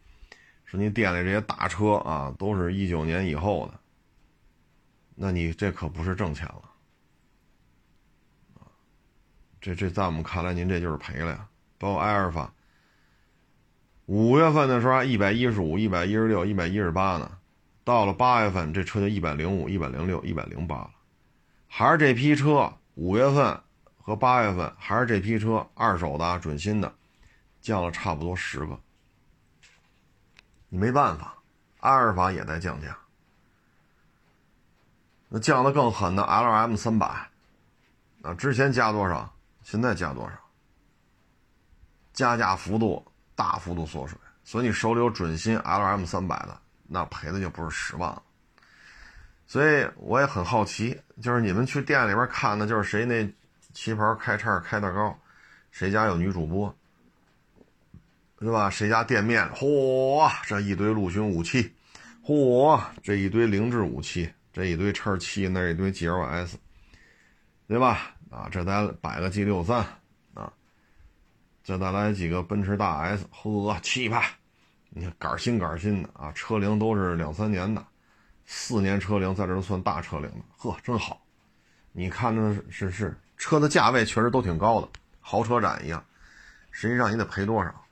[0.64, 3.80] 说你店里这些大车啊，都是一九年以后的。
[5.16, 6.62] 那你这可不是挣钱了，
[9.60, 11.48] 这这在我们看来，您这就是赔了呀。
[11.78, 12.52] 包括埃尔法，
[14.06, 17.38] 五月份的时候一百一十五、一百一十六、一百一十八呢，
[17.84, 20.90] 到了八月份这车就一百零五、一百零六、一百零八了，
[21.68, 23.60] 还是这批车，五月份
[24.00, 26.92] 和八月份还是这批车，二手的、准新的，
[27.60, 28.80] 降了差不多十个。
[30.70, 31.36] 你没办法，
[31.80, 32.96] 阿尔法也在降价。
[35.28, 37.06] 那降的更狠的 L M 三百，
[38.22, 40.36] 啊，之前加多少，现在加多少？
[42.12, 48.22] 加价幅度大幅度缩水，所以你手里有准新 L M 三百的，那赔的就不是十万了。
[49.46, 53.28] 所以我也很好奇，就是你们去店里边看的，就是谁那
[53.72, 55.18] 旗袍开叉开的高，
[55.70, 56.74] 谁家有女主播，
[58.38, 58.70] 对吧？
[58.70, 61.74] 谁家店面，嚯，这一堆陆巡武器，
[62.24, 64.32] 嚯，这一堆凌志武器。
[64.54, 66.56] 这一堆叉七，那一堆 G L S，
[67.66, 68.14] 对吧？
[68.30, 69.84] 啊，这再摆个 G 六三，
[70.32, 70.52] 啊，
[71.64, 74.30] 这再来几个奔驰大 S，呵，气派！
[74.96, 77.84] 你看杆新杆新的啊，车龄都是两三年的，
[78.46, 81.20] 四年车龄在这都算大车龄了，呵，真好。
[81.90, 84.88] 你看着是是车的价位确实都挺高的，
[85.20, 86.04] 豪车展一样，
[86.70, 87.84] 实际上你得赔多少？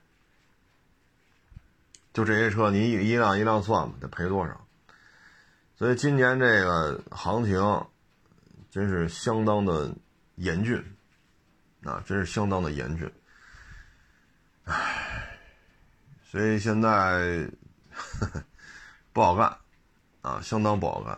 [2.13, 4.65] 就这些车，你一一辆一辆算吧，得赔多少？
[5.75, 7.85] 所以今年这个行情
[8.69, 9.93] 真是相当的
[10.35, 10.81] 严峻，
[11.83, 13.11] 啊，真是相当的严峻，
[14.63, 15.12] 唉，
[16.33, 17.47] 所以现在
[19.11, 19.55] 不好干，
[20.23, 21.15] 啊，相当不好干。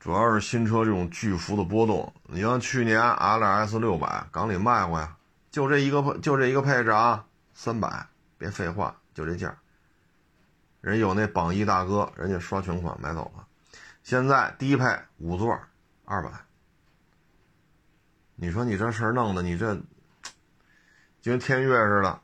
[0.00, 5.14] 主要是新车这种巨幅的波动，你像去年 L S 六百港里卖过呀，
[5.50, 8.06] 就这一个，就这一个配置啊，三百，
[8.38, 9.54] 别废话，就这价。
[10.80, 13.46] 人有那榜一大哥，人家刷全款买走了。
[14.04, 14.86] 现在低配
[15.18, 15.54] 五座
[16.06, 16.30] 二百，
[18.36, 19.74] 你说你这事儿弄的，你这
[21.20, 22.18] 就跟天悦似的。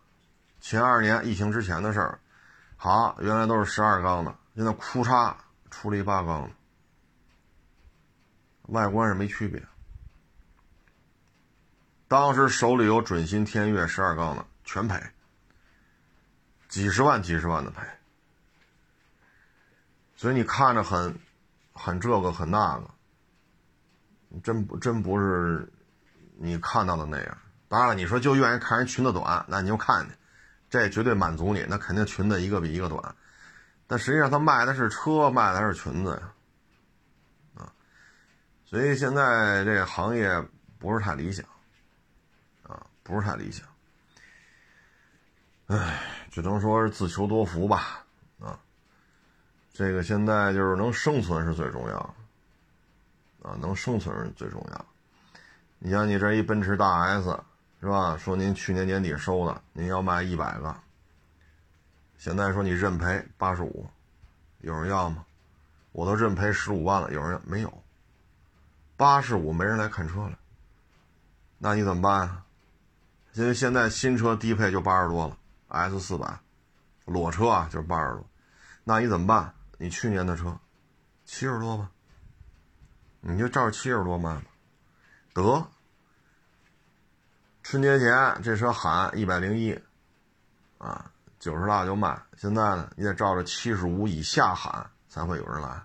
[0.61, 2.21] 前二年疫情之前的事儿，
[2.77, 5.35] 好，原来都是十二缸的，现在哭嚓
[5.71, 6.51] 出了一八缸的，
[8.69, 9.63] 外观是没区别。
[12.07, 14.99] 当时手里有准新天悦十二缸的，全赔，
[16.69, 17.83] 几十万几十万的赔。
[20.17, 21.19] 所以你看着很，
[21.73, 22.91] 很这个很那个，
[24.43, 25.71] 真不真不是
[26.39, 27.39] 你看到的那样。
[27.69, 30.15] 当然了，你说就愿意看人裙子短，那你就看去，
[30.71, 31.65] 这绝对满足你。
[31.69, 33.15] 那肯定裙子一个比一个短，
[33.87, 36.33] 但实际上他卖的是车，卖的是裙子呀，
[37.63, 37.73] 啊，
[38.65, 40.45] 所以现在这个行业
[40.79, 41.45] 不是太理想，
[42.63, 43.67] 啊，不是太理想。
[45.67, 46.01] 唉，
[46.31, 48.05] 只能说是自求多福吧。
[48.41, 48.59] 啊
[49.71, 51.99] 这个现在就是能生存是最重要，
[53.43, 54.87] 啊，能生存是最重要。
[55.79, 57.41] 你像你这一奔驰大 S
[57.81, 58.17] 是吧？
[58.17, 60.75] 说您去年年底收的，您要卖一百个，
[62.17, 63.89] 现在说你认赔八十五，
[64.59, 65.25] 有人要吗？
[65.93, 67.85] 我都认赔十五万了，有人没有，
[68.97, 70.37] 八十五没人来看车了，
[71.59, 72.45] 那你怎么办啊？
[73.35, 75.39] 因为现在新车低配就八十多了
[75.69, 76.41] ，S 四百，
[77.05, 78.27] 裸车啊就是八十多，
[78.83, 79.55] 那你怎么办？
[79.79, 80.59] 你去年的车
[81.25, 81.93] 七十多吧，
[83.21, 84.43] 你就照七十多卖吧，
[85.33, 85.69] 得。
[87.71, 89.79] 春节前这车喊一百零一，
[90.79, 92.19] 啊，九十大就卖。
[92.39, 95.83] 现在呢，你得照着七十五以下喊，才会有人来。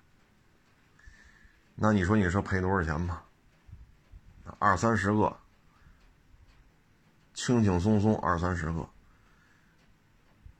[1.75, 3.25] 那你说你说赔多少钱吧？
[4.59, 5.35] 二三十个，
[7.33, 8.87] 轻轻松松二三十个。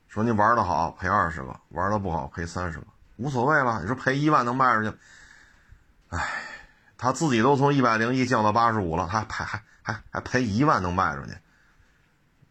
[0.10, 3.80] 说你玩的好赔二十个，玩的不好赔三十个，无所谓了。
[3.80, 4.98] 你说赔一万能卖出去？
[6.10, 6.44] 哎，
[6.98, 9.64] 他自己都从一百零一降到八十五了，他赔还。
[9.84, 11.38] 还还赔一万能卖出去？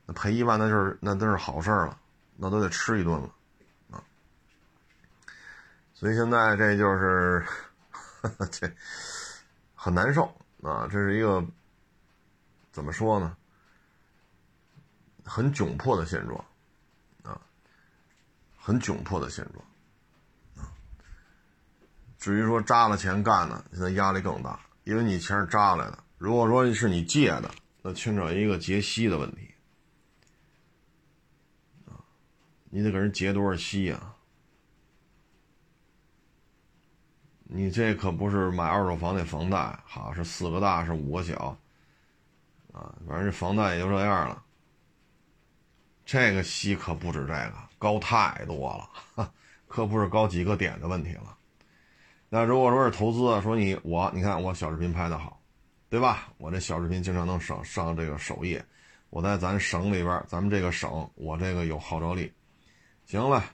[0.04, 1.98] 那赔一万那就是那都是好事了，
[2.36, 3.30] 那都得吃一顿了
[3.92, 4.02] 啊！
[5.94, 7.46] 所以现在这就是
[8.50, 8.68] 这
[9.76, 10.24] 很难受
[10.62, 10.88] 啊！
[10.90, 11.44] 这是一个
[12.72, 13.36] 怎么说呢？
[15.24, 16.44] 很窘迫的现状
[17.22, 17.40] 啊，
[18.58, 19.64] 很窘迫的现状
[20.56, 20.66] 啊。
[22.18, 26.01] 至于说扎了钱干的，现在压力更大，因为你钱是扎来的。
[26.22, 27.50] 如果说是你借的，
[27.82, 29.50] 那牵扯一个结息的问题，
[32.70, 34.14] 你得给人结多少息啊？
[37.42, 41.58] 你这可不是买二手房那房贷，好是四个大是五个小
[42.72, 44.44] 啊，反正这房贷也就这样了。
[46.06, 49.32] 这个息可不止这个，高太多了，
[49.66, 51.36] 可不是高几个点的问题了。
[52.28, 55.41] 那如果说是投资啊，说你我你看我小视频拍的好。
[55.92, 56.32] 对吧？
[56.38, 58.64] 我这小视频经常能上上这个首页，
[59.10, 62.32] 我在咱省里边，咱们这个省，我这个有号召力。
[63.04, 63.44] 行了，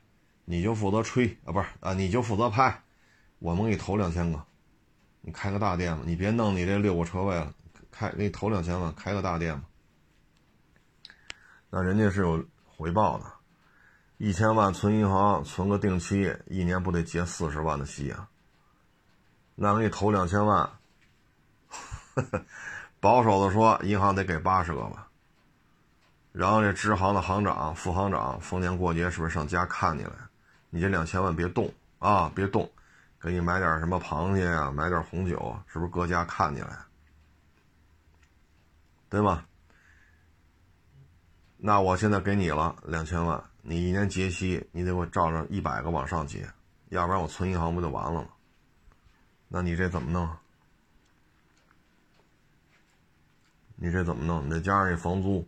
[0.45, 2.81] 你就负责吹啊，不是啊，你就负责拍，
[3.41, 4.41] 我们给你投两千个，
[5.21, 7.53] 你开个大店嘛，你别弄你这六个车位了，
[7.91, 9.65] 开给你投两千万，开个大店嘛。
[11.71, 13.25] 那人家是有回报的，
[14.19, 18.29] 一千万存银行，存个定期，一年不得结四十万的息啊？
[19.57, 20.78] 那给你投两千万。
[23.01, 25.09] 保守的说，银行得给八十个吧。
[26.33, 30.13] 然后这支行的行长、副行长，逢年过节是不是上家看你来？
[30.71, 32.71] 你这两千万别动啊，别动，
[33.21, 36.79] 给你买点什么螃蟹啊，买点红酒，是不是搁家看你来？
[39.09, 39.47] 对吧？
[41.57, 46.49] 那我现在给你了两千万，你一年结息，你得给我照着一百个往上结，
[46.91, 48.29] 要不然我存银行不就完了吗？
[49.49, 50.29] 那你这怎么弄？
[53.81, 54.45] 你这怎么弄？
[54.45, 55.47] 你再加上这房租，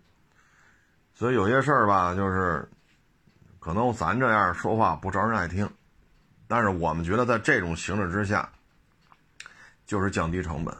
[1.15, 2.69] 所以有些事儿吧，就是
[3.59, 5.69] 可能咱这样说话不招人爱听，
[6.47, 8.49] 但是我们觉得在这种形式之下，
[9.85, 10.73] 就是降低成本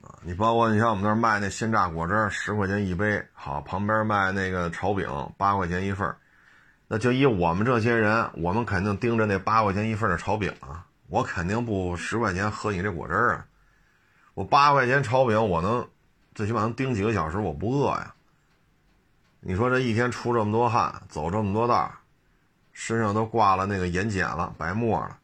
[0.00, 0.14] 啊。
[0.22, 6.14] 你包括你像我们那儿卖那鲜榨果汁，十块钱一杯，好，旁边卖那个炒饼，八块钱一份
[6.86, 13.44] 那就以我们这些人，我们肯定盯着那八块钱一份的炒饼啊，我肯定不十块钱喝你这果汁啊。
[14.38, 15.88] 我八块钱炒饼，我能
[16.32, 18.14] 最起码能盯几个小时，我不饿呀。
[19.40, 21.92] 你说这一天出这么多汗，走这么多道
[22.72, 25.18] 身上都挂了那个盐碱了、白沫了，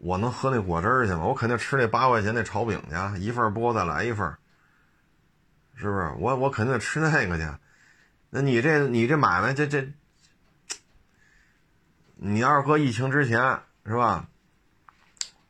[0.00, 1.24] 我能喝那果汁去吗？
[1.24, 4.36] 我肯定吃那八块钱那炒饼去，一份不够再来一份，
[5.74, 6.12] 是不是？
[6.18, 7.48] 我我肯定吃那个去。
[8.28, 9.90] 那你这你这买卖这这，
[12.16, 14.28] 你要是搁疫情之前是吧？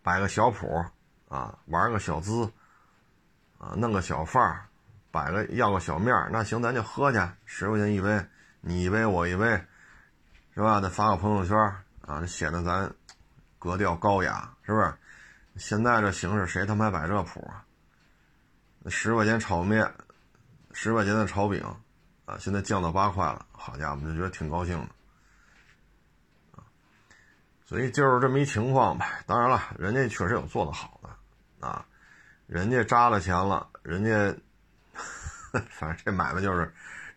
[0.05, 0.85] 摆个小谱
[1.29, 2.49] 啊，玩个小资。
[3.61, 4.65] 啊，弄个小贩儿，
[5.11, 8.25] 摆个要个小面，那行，咱就喝去，十块钱一杯，
[8.63, 9.63] 你一杯我一杯，
[10.55, 10.81] 是吧？
[10.81, 11.59] 再发个朋友圈
[12.01, 12.91] 啊，显得咱
[13.59, 14.95] 格调高雅，是不是？
[15.57, 17.63] 现在这形势，谁他妈摆这谱啊？
[18.87, 19.93] 十块钱炒面，
[20.73, 21.63] 十块钱的炒饼，
[22.25, 24.79] 啊，现在降到八块了，好家伙，我们就觉得挺高兴
[26.57, 26.63] 的，
[27.67, 29.21] 所以就是这么一情况吧。
[29.27, 31.85] 当然了，人家确实有做得好的，啊。
[32.51, 34.35] 人家扎了钱了，人家
[35.69, 36.69] 反正这买卖就是，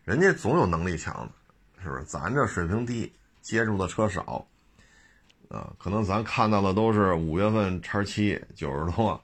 [0.04, 2.04] 人家总有能力强的，是不是？
[2.04, 3.12] 咱这水平低，
[3.42, 4.46] 接触的车少，
[5.48, 9.20] 啊，可能咱看到的都是五月份叉七九十多，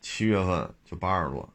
[0.00, 1.48] 七月份就八十多，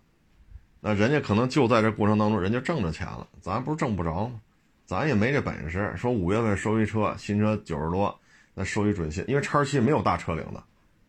[0.80, 4.39] 那人家可能就在这过程当中，人家挣着钱了，咱不是挣不着吗？
[4.86, 8.18] 咱也没这本事，说五月份收一车新车九十多，
[8.54, 10.64] 那收一准新，因为叉七没有大车龄的，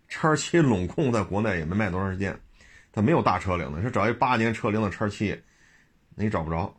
[0.09, 2.37] 叉七拢控在国内也没卖多长时间。
[2.93, 5.41] 他没有大车龄的，是找一八年车龄的叉七，
[6.15, 6.75] 你找不着。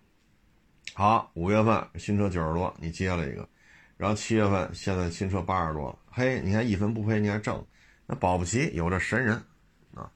[0.93, 3.47] 好，五月份新车九十多，你接了一个，
[3.95, 7.66] 然后七月份现在新车八十多了，嘿，你看一分不赔你还挣，
[8.05, 9.41] 那保不齐有这神人
[9.95, 10.12] 啊，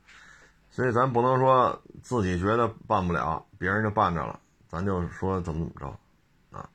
[0.69, 4.37] 所以咱不能说自己觉得办不了，别人就办着了，
[4.67, 6.69] 咱就说怎么怎么着啊。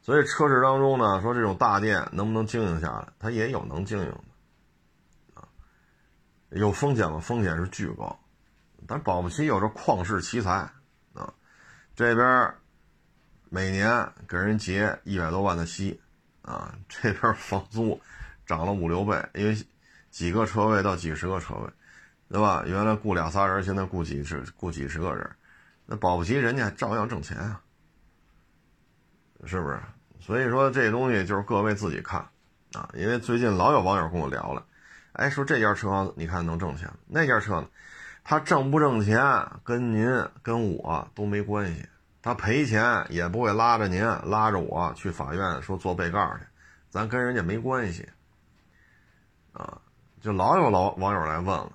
[0.00, 5.46] 所以车市当中呢，说这种大店能不能经营下来，它也有能经营的啊，
[6.50, 7.18] 有风险吗？
[7.18, 8.18] 风险是巨高，
[8.86, 10.50] 但保不齐有这旷世奇才
[11.14, 11.32] 啊，
[11.94, 12.54] 这边
[13.48, 16.00] 每年给人结一百多万的息。
[16.46, 17.98] 啊，这边房租
[18.44, 19.56] 涨了五六倍，因为
[20.10, 21.70] 几个车位到几十个车位，
[22.28, 22.62] 对吧？
[22.66, 25.30] 原来雇俩仨人，现在雇几十雇几十个人，
[25.86, 27.62] 那保不齐人家照样挣钱啊，
[29.46, 29.80] 是不是？
[30.20, 32.20] 所以说这东西就是各位自己看
[32.74, 32.90] 啊。
[32.92, 34.66] 因为最近老有网友跟我聊了，
[35.14, 37.68] 哎，说这家车你看能挣钱，那家车呢，
[38.24, 39.22] 他挣不挣钱
[39.62, 40.06] 跟您
[40.42, 41.86] 跟我都没关系。
[42.22, 46.44] 他赔钱也不会拉着您，拉着我去法院说做被告去，
[46.88, 48.08] 咱跟人家没关系，
[49.52, 49.78] 啊，
[50.22, 51.72] 就老有老网友来问了，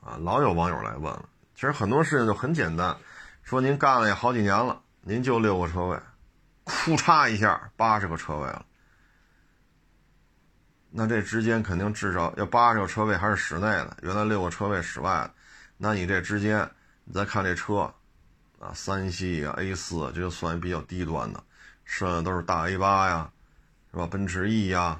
[0.00, 1.28] 啊，老有网友来问了。
[1.54, 2.96] 其实很多事情就很简单，
[3.44, 5.96] 说您干了也好几年了，您就六个车位，
[6.64, 8.66] 库嚓一下八十个车位了，
[10.96, 15.34] 那这之间肯定至少要八十个车位还是室内的，原来六个车位室外的，
[15.76, 16.70] 那你这之间
[17.04, 17.92] 你再看这车。
[18.60, 21.44] 啊，三系啊，A 四这就算比较低端的，
[21.84, 23.30] 剩下都是大 A 八呀，
[23.90, 24.06] 是吧？
[24.06, 24.98] 奔驰 E 呀，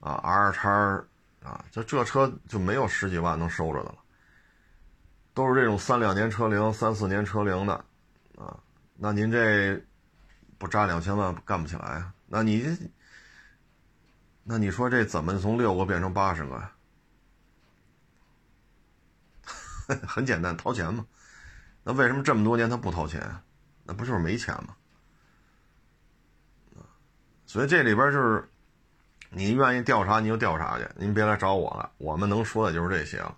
[0.00, 1.04] 啊，R 叉
[1.44, 3.94] 啊，就这车就没有十几万能收着的了，
[5.34, 7.74] 都是这种三两年车龄、三四年车龄的，
[8.36, 8.58] 啊，
[8.96, 9.80] 那您这
[10.58, 12.12] 不扎两千万干不起来啊？
[12.26, 12.76] 那你，
[14.48, 16.72] 那你说这怎么从六个变成八十个呀？
[20.06, 21.04] 很简单，掏钱嘛。
[21.82, 23.20] 那为什么这么多年他不掏钱？
[23.82, 24.76] 那不就是没钱吗？
[27.44, 28.48] 所以这里边就是，
[29.30, 31.90] 你愿意调查你就调查去，您别来找我了。
[31.98, 33.36] 我们能说的就是这些了，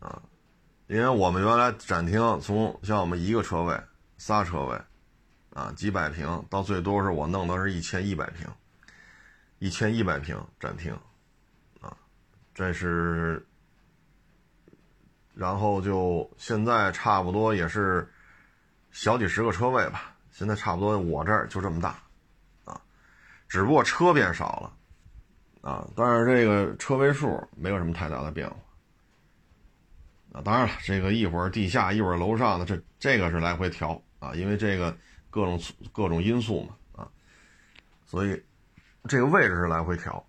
[0.00, 0.22] 啊，
[0.88, 3.78] 因为我们原来展厅从像我们一个车位、
[4.18, 4.80] 仨车位，
[5.54, 8.46] 啊，几百平，到最多是我弄的是一千一百平，
[9.60, 10.92] 一千一百平展厅，
[11.80, 11.96] 啊，
[12.52, 13.46] 这是。
[15.32, 18.06] 然后就现在差不多也是
[18.90, 21.96] 小几十个车位吧，现在差不多我这儿就这么大，
[22.64, 22.78] 啊，
[23.48, 24.60] 只不过车变少
[25.62, 28.56] 了，啊，但是这个车位数没有什么太大的变化，
[30.32, 34.94] 啊，当然了，这个一会儿地下一会儿楼上的这这个是来回调啊，因为这个
[35.30, 35.58] 各种
[35.90, 37.08] 各种因素嘛，啊，
[38.04, 38.42] 所以
[39.08, 40.24] 这个位置是来回调，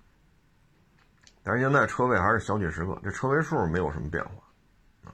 [1.43, 4.32] 但是现在车位还是小几十个，这车位数没有什么变化。
[5.03, 5.13] 啊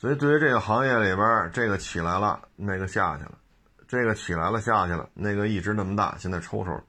[0.00, 3.32] 所以，对于这个行业里边，这个起来了，那个下去了；
[3.88, 6.80] 这个起来了，下去了，那个一直那么大，现在抽抽，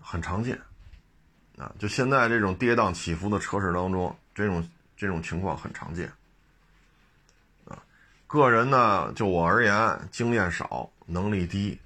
[0.00, 0.56] 很常见。
[1.58, 4.64] 啊，就现在这种跌宕起伏的车市当中，这种
[4.96, 6.08] 这种情况很常见。
[7.64, 7.82] 啊，
[8.28, 11.80] 个人呢，就我而言，经验少，能力低，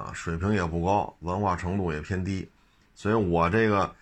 [0.00, 2.48] 啊，水平也不高，文化程度也偏低，
[2.94, 3.94] 所以我这个，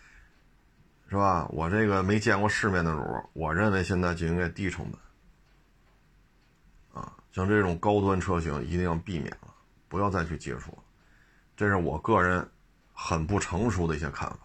[1.11, 1.47] 是吧？
[1.51, 7.13] 我这个没见过世面的主，我认为现在就应该低成本啊。
[7.33, 9.53] 像这种高端车型一定要避免了，
[9.89, 10.79] 不要再去接触了。
[11.57, 12.49] 这是我个人
[12.93, 14.39] 很不成熟的一些看法。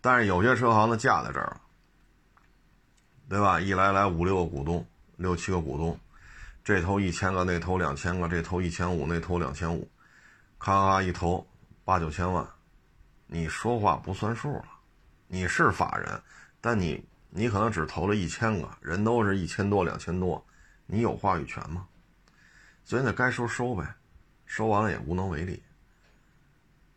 [0.00, 1.60] 但是有些车行的架在这儿了，
[3.28, 3.60] 对吧？
[3.60, 4.84] 一来来五六个股东，
[5.16, 5.96] 六七个股东，
[6.64, 9.88] 这投一千个，那投两千个，这投一千五，那投两千五，
[10.60, 11.46] 咔咔一投
[11.86, 12.46] 八九千万，
[13.26, 14.64] 你说话不算数了。
[15.26, 16.22] 你是法人，
[16.60, 20.44] 但你你可能只投了一千个人，都是一千多两千多，
[20.84, 21.88] 你有话语权吗？
[22.84, 23.94] 所以那该收收呗，
[24.44, 25.62] 收完了也无能为力。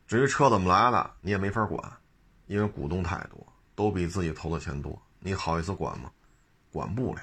[0.08, 1.82] 至于车怎么来的，你也没法管，
[2.48, 6.12] 因为股东太多，都比自己投的钱多，你好意思管吗？
[6.70, 7.22] 管不了。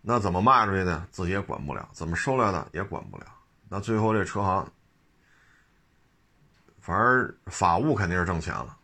[0.00, 3.26] 那怎么卖出去的，自己也管不了；怎么收来的也管不了。
[3.68, 4.68] 那最后这车行，
[6.80, 8.76] 反而法务肯定是挣钱了，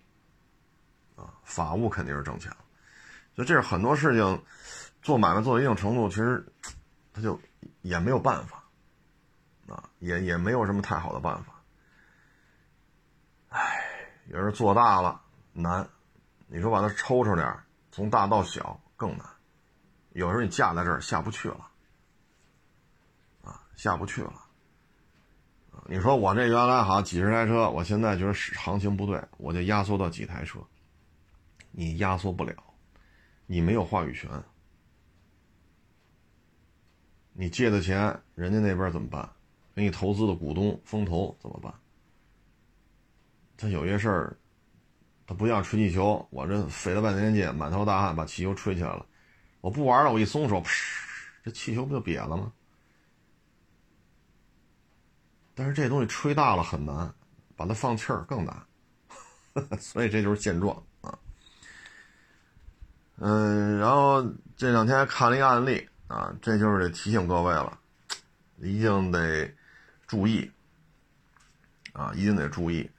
[1.16, 2.58] 啊，法务肯定是挣钱了。
[3.34, 4.44] 所以这是很多事情，
[5.02, 6.46] 做买卖做到一定程度，其实
[7.12, 7.40] 他就。
[7.82, 8.64] 也没有办法，
[9.68, 11.52] 啊，也也没有什么太好的办法。
[13.48, 13.60] 唉，
[14.26, 15.22] 有时候做大了
[15.52, 15.88] 难，
[16.48, 17.56] 你说把它抽出点
[17.92, 19.24] 从大到小更难。
[20.10, 21.70] 有时候你架在这儿下不去了，
[23.44, 24.32] 啊，下不去了。
[25.88, 30.58] 你说我这原来好几十台车，我现在觉得行情不对，我就压缩到几台车。
[31.70, 32.54] 你压缩不了，
[33.46, 34.30] 你没有话语权。
[37.32, 39.28] 你借的钱，人家那边怎么办？
[39.74, 41.72] 给你投资的股东风投怎么办？
[43.58, 44.36] 他有些事儿，
[45.26, 49.06] 他不像吹气球，我这费了半天劲，满头大汗把气球吹起来了，
[49.60, 50.62] 我不玩了，我一松手，
[51.44, 52.52] 这气球不就瘪了吗？
[55.58, 57.10] 但是这东西吹大了很难，
[57.56, 58.54] 把它放气儿更难，
[59.80, 61.18] 所以这就是现状啊。
[63.16, 64.22] 嗯，然后
[64.54, 67.78] 这两天看了一个案例啊，这就是得提醒各位了，
[68.58, 69.50] 一定得
[70.06, 70.52] 注意
[71.94, 72.90] 啊，一定得注意。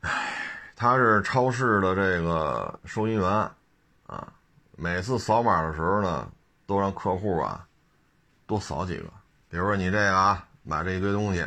[0.00, 0.34] 唉，
[0.74, 3.30] 他是超市的这个收银员
[4.08, 4.32] 啊，
[4.76, 6.28] 每次扫码的时候呢，
[6.66, 7.64] 都让客户啊
[8.48, 9.04] 多扫几个，
[9.48, 10.48] 比如说你这个啊。
[10.64, 11.46] 买这一堆东西，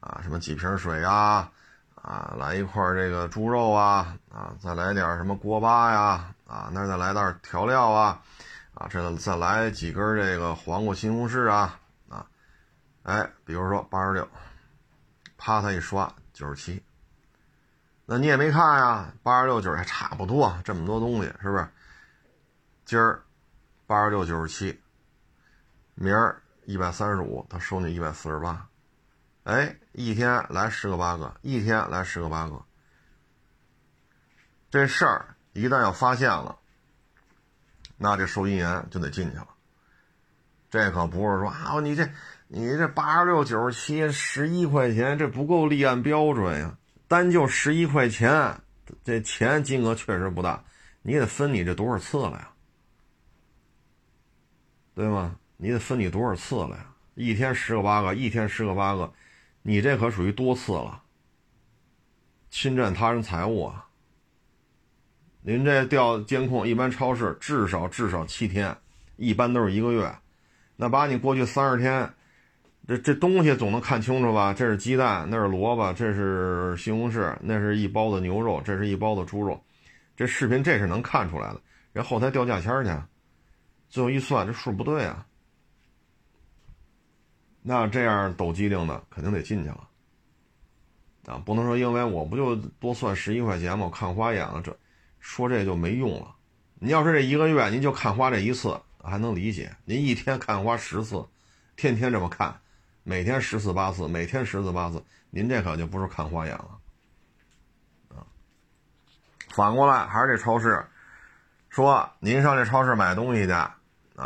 [0.00, 1.50] 啊，什么几瓶水呀，
[1.94, 8.20] 啊，来一块这个猪肉啊，啊，再来点什么锅巴呀，啊，那再来袋调料啊，
[8.74, 11.80] 啊，这再来几根这个黄瓜、西红柿啊，
[12.10, 12.26] 啊，
[13.04, 14.28] 哎，比如说八十六，
[15.38, 16.82] 啪，他一刷九十七，
[18.04, 21.66] 那你也没看呀，八十六九还差不多，这么多东西是不是？
[22.84, 23.22] 今儿
[23.86, 24.78] 八十六九十七，
[25.94, 26.42] 明儿。
[26.66, 28.68] 一百三十五，他收你一百四十八，
[29.44, 32.62] 哎，一天来十个八个，一天来十个八个。
[34.70, 36.58] 这事儿一旦要发现了，
[37.96, 39.48] 那这收银员就得进去了。
[40.70, 42.08] 这可不是说啊，你这
[42.48, 46.76] 你这八十六九十七十一块钱，这不够立案标准呀。
[47.06, 48.60] 单就十一块钱，
[49.04, 50.64] 这钱金额确实不大，
[51.02, 52.50] 你得分你这多少次了呀，
[54.94, 55.36] 对吗？
[55.56, 56.86] 你得分你多少次了呀？
[57.14, 59.12] 一天十个八个，一天十个八个，
[59.62, 61.02] 你这可属于多次了，
[62.50, 63.86] 侵占他人财物啊！
[65.42, 68.76] 您这调监控，一般超市至少至少七天，
[69.16, 70.12] 一般都是一个月。
[70.74, 72.12] 那把你过去三十天，
[72.88, 74.52] 这这东西总能看清楚吧？
[74.52, 79.62] 这是鸡蛋，那是萝卜，这是西红柿，那是一包的牛肉，这是一包的猪肉。
[80.16, 81.60] 这视频这是能看出来的。
[81.92, 82.90] 人后台调价签去，
[83.88, 85.24] 最后一算，这数不对啊！
[87.66, 89.88] 那这样抖机灵的肯定得进去了，
[91.24, 93.86] 啊，不能说因为我不就多算十一块钱吗？
[93.86, 94.76] 我看花眼了，这
[95.18, 96.34] 说这就没用了。
[96.74, 99.74] 你要是这一个月您就看花这一次，还能理解。
[99.86, 101.24] 您一天看花十次，
[101.74, 102.54] 天天这么看，
[103.02, 106.78] 每天十次八次，每天十次八次，您这可就不是看花眼了，
[108.10, 108.26] 啊。
[109.48, 110.84] 反过来还是这超市，
[111.70, 113.72] 说您上这超市买东西去，啊，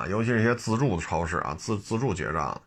[0.08, 2.60] 尤其是一些自助的超市啊，自自助结账。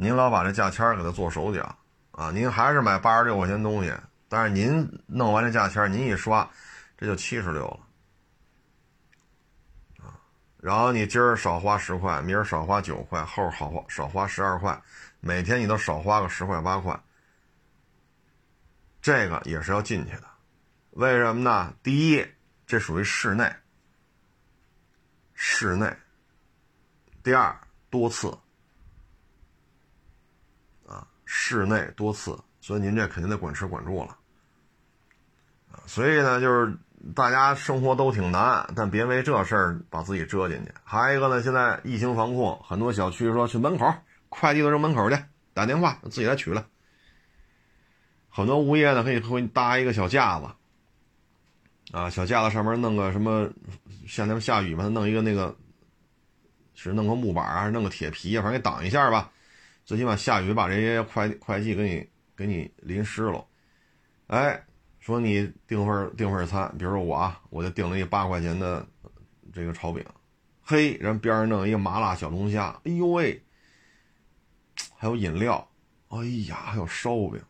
[0.00, 1.76] 您老把这价签给他做手脚
[2.12, 2.30] 啊！
[2.30, 3.92] 您还是买八十六块钱东西，
[4.28, 6.48] 但是您弄完这价签，您一刷，
[6.96, 7.80] 这就七十六了
[10.06, 10.14] 啊！
[10.58, 14.80] 然后你今儿少花十块，明儿少花九块，后儿好花少花十二块，
[15.18, 16.96] 每天你都少花个十块八块，
[19.02, 20.28] 这个也是要进去的。
[20.90, 21.74] 为什么呢？
[21.82, 22.24] 第一，
[22.68, 23.52] 这属于室内，
[25.34, 25.88] 室内；
[27.20, 28.32] 第二，多次。
[31.30, 34.16] 室内多次，所以您这肯定得管吃管住了，
[35.84, 36.74] 所以呢，就是
[37.14, 40.72] 大家生活都挺难，但别为这事儿把自己折进去。
[40.84, 43.92] 还有一个呢，现在疫情防控，很多小区说去门口
[44.30, 45.18] 快递都扔门口去，
[45.52, 46.66] 打电话自己来取了。
[48.30, 50.46] 很多物业呢可以会搭一个小架子，
[51.92, 53.50] 啊，小架子上面弄个什么，
[54.06, 55.54] 像那下雨嘛，弄一个那个，
[56.74, 59.30] 是弄个木板啊，弄个铁皮啊，反正给挡一下吧。
[59.88, 63.42] 最起码下雨把这些快快递给你给你淋湿了，
[64.26, 64.62] 哎，
[65.00, 68.86] 说你订份订份餐，比如说我啊，我就订了一八块钱的
[69.50, 70.04] 这个炒饼，
[70.60, 73.42] 嘿，人边上弄一个麻辣小龙虾，哎呦喂，
[74.94, 75.66] 还有饮料，
[76.08, 77.42] 哎呀，还有烧饼，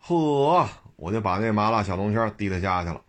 [0.00, 3.00] 呵，我就把那麻辣小龙虾递他家去了，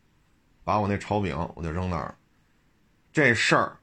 [0.63, 2.15] 把我那炒饼我就扔那儿，
[3.11, 3.79] 这事儿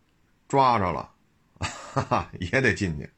[0.46, 1.10] 抓着了，
[1.58, 3.10] 哈哈，也得进去。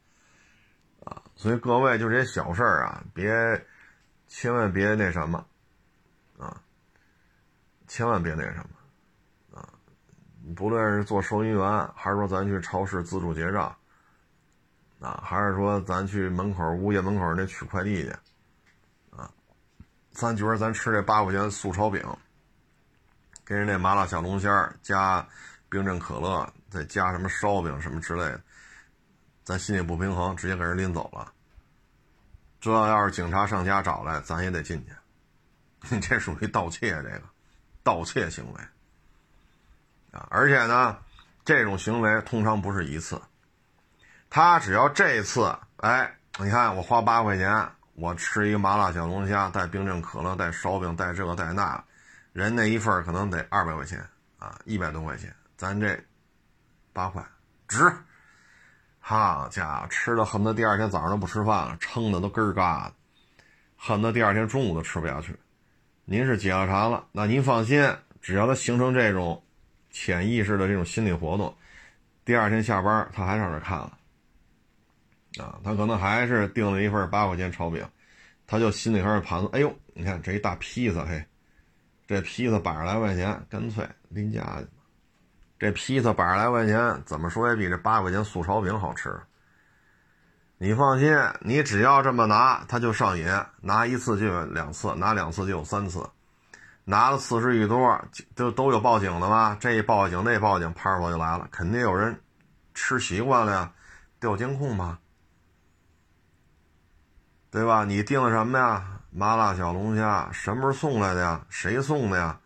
[1.36, 3.66] 所以各位就这些小事儿啊，别，
[4.28, 5.44] 千万别那什么，
[6.38, 6.62] 啊，
[7.86, 9.68] 千万别那什么，啊，
[10.54, 13.76] 不论是做收银员，还是说咱去超市自助结账，
[15.00, 18.10] 啊，还是说咱去门口物业门口那取快递去，
[19.10, 19.30] 啊，
[20.12, 22.02] 咱觉得咱吃这八块钱素炒饼，
[23.44, 25.26] 跟人那麻辣小龙虾加
[25.68, 28.40] 冰镇可乐，再加什么烧饼什么之类的。
[29.44, 31.30] 咱心里不平衡，直接给人拎走了。
[32.60, 35.94] 这要是警察上家找来，咱也得进去。
[35.94, 37.22] 你 这属于盗窃，这个
[37.82, 38.60] 盗窃行为
[40.18, 40.26] 啊！
[40.30, 40.96] 而且呢，
[41.44, 43.20] 这种行为通常不是一次。
[44.30, 51.84] 他只要这次，哎，你看我花八块钱，我吃一个麻辣小龙虾，带冰镇可乐，带烧饼，带这个带那，
[52.32, 54.02] 人那一份可能得二百块钱
[54.38, 56.02] 啊，一百多块钱，咱这
[56.94, 57.22] 八块
[57.68, 57.94] 值。
[59.06, 62.94] 好家伙，吃的恨不得第二天早上都不吃饭了，撑的都根儿嘎的，
[63.76, 65.36] 恨不得第二天中午都吃不下去。
[66.06, 67.86] 您是解了馋了，那您放心，
[68.22, 69.44] 只要他形成这种
[69.90, 71.54] 潜意识的这种心理活动，
[72.24, 73.98] 第二天下班他还上这看了，
[75.36, 77.86] 啊，他可能还是订了一份八块钱炒饼，
[78.46, 81.22] 他就心里开始盘算，哎呦，你看这一大披萨，嘿，
[82.06, 84.66] 这披萨百十来块钱，干脆拎家去。
[85.58, 89.18] 这披萨百十来块钱，怎么说也比这八块钱素炒饼好吃。
[90.58, 93.26] 你放心，你只要这么拿，他就上瘾。
[93.60, 96.08] 拿一次就有两次，拿两次就有三次。
[96.84, 97.98] 拿的次数一多，
[98.36, 99.56] 就都有报警的嘛。
[99.58, 101.48] 这一报警，那报警，派出所就来了。
[101.50, 102.20] 肯定有人
[102.74, 103.72] 吃习惯了呀，
[104.20, 104.98] 调监控吧，
[107.50, 107.84] 对吧？
[107.84, 109.00] 你订的什么呀？
[109.10, 111.40] 麻辣小龙虾，什么时候送来的呀？
[111.48, 112.38] 谁送的呀？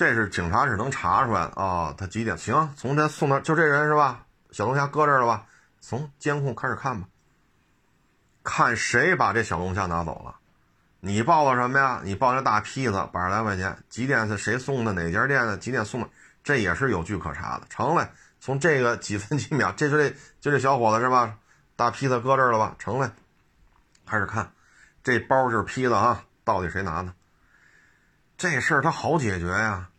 [0.00, 1.94] 这是警察是能查出来的啊。
[1.94, 2.38] 他几点？
[2.38, 4.24] 行，从这送的就这人是吧？
[4.50, 5.44] 小龙虾搁这儿了吧？
[5.78, 7.06] 从监控开始看吧，
[8.42, 10.36] 看谁把这小龙虾拿走了。
[11.00, 12.00] 你报的什么呀？
[12.02, 14.94] 你报那大披萨，百十来块钱，几点是谁送的？
[14.94, 15.58] 哪家店的？
[15.58, 16.08] 几点送的？
[16.42, 17.66] 这也是有据可查的。
[17.68, 18.08] 成了，
[18.40, 20.08] 从这个几分几秒，这就这
[20.40, 21.36] 就这小伙子是吧？
[21.76, 22.74] 大披萨搁这儿了吧？
[22.78, 23.12] 成了，
[24.06, 24.50] 开始看，
[25.04, 27.12] 这包就是披萨啊，到底谁拿的？
[28.38, 29.89] 这事儿他好解决呀，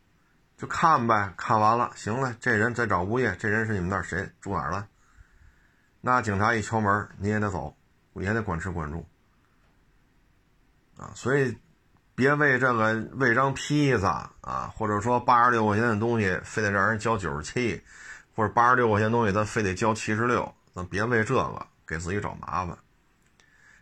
[0.62, 4.88] 就看呗，看完了，行了，这人再找物业，这人是你们那儿谁住哪儿了？
[6.02, 7.76] 那警察一敲门，你也得走，
[8.14, 9.04] 你也得管吃管住，
[10.98, 11.58] 啊，所以
[12.14, 17.82] 别为这个为张披萨啊，或者说八十六块钱的东西，非得让人交九十七，
[18.36, 22.78] 或者八十六块钱东西咱非得交七十六，咱别为这个给自己找麻烦。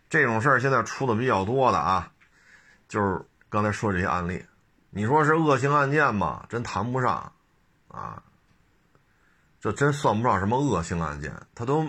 [0.08, 2.10] 这种事儿现在出的比较多的啊，
[2.88, 4.42] 就是刚才说这些案例，
[4.90, 6.46] 你说是恶性案件吧？
[6.48, 7.32] 真谈不上，
[7.88, 8.22] 啊，
[9.60, 11.86] 这真算不上什么恶性案件，他都。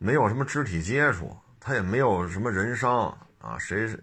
[0.00, 3.98] 没有什么肢体接触，他也没有什么人伤啊，谁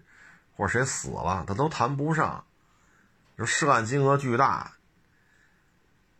[0.54, 2.44] 或者谁死了，他都谈不上。
[3.34, 4.72] 这涉案金额巨大，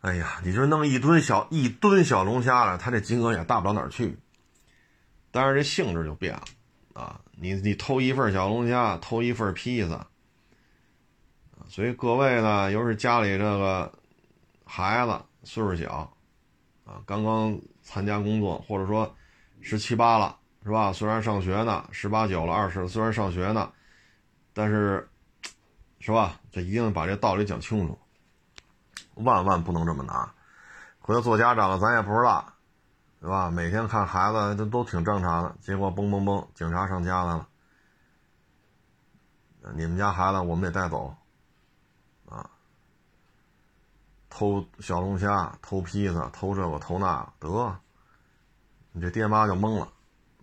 [0.01, 4.19] 哎呀，你就弄一吨小一吨小龙虾了，他这金额也大不了哪儿去。
[5.31, 6.45] 但是这性质就变了
[6.95, 10.07] 啊，你你偷一份小龙虾，偷一份披萨，
[11.69, 13.93] 所以各位呢，尤其是家里这个
[14.64, 16.12] 孩子岁数小
[16.85, 19.14] 啊，刚刚参加工作，或者说。
[19.62, 20.93] 十七八了，是吧？
[20.93, 23.73] 虽然上学呢，十八九了，二十虽然上学呢，
[24.53, 25.09] 但是，
[25.99, 26.39] 是吧？
[26.53, 27.99] 这一定把这道理讲清楚，
[29.14, 30.33] 万万不能这么拿。
[31.01, 32.53] 回头做家长咱也不知道，
[33.21, 33.51] 对吧？
[33.51, 37.49] 每天看孩子都都挺正常的，结果嘣嘣嘣，警察上家来了，
[39.75, 41.12] 你们家孩子我们得带走，
[42.29, 42.49] 啊，
[44.37, 47.74] 偷小龙虾，偷披萨，偷这个偷那得。
[48.93, 49.89] 你这爹妈就懵了，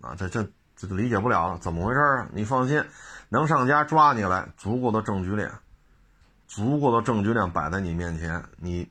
[0.00, 0.42] 啊，这这
[0.74, 2.28] 这就理解不了了，怎么回事啊？
[2.32, 2.84] 你放心，
[3.28, 5.48] 能上家抓你来，足够的证据链，
[6.48, 8.90] 足够的证据链摆在你面前，你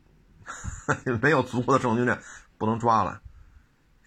[1.22, 2.18] 没有足够的证据链，
[2.58, 3.20] 不能抓来，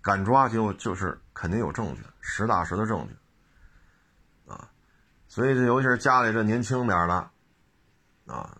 [0.00, 4.70] 敢抓就就是肯定有证据，实打实的证据，啊，
[5.28, 7.30] 所以这尤其是家里这年轻点的，
[8.32, 8.56] 啊，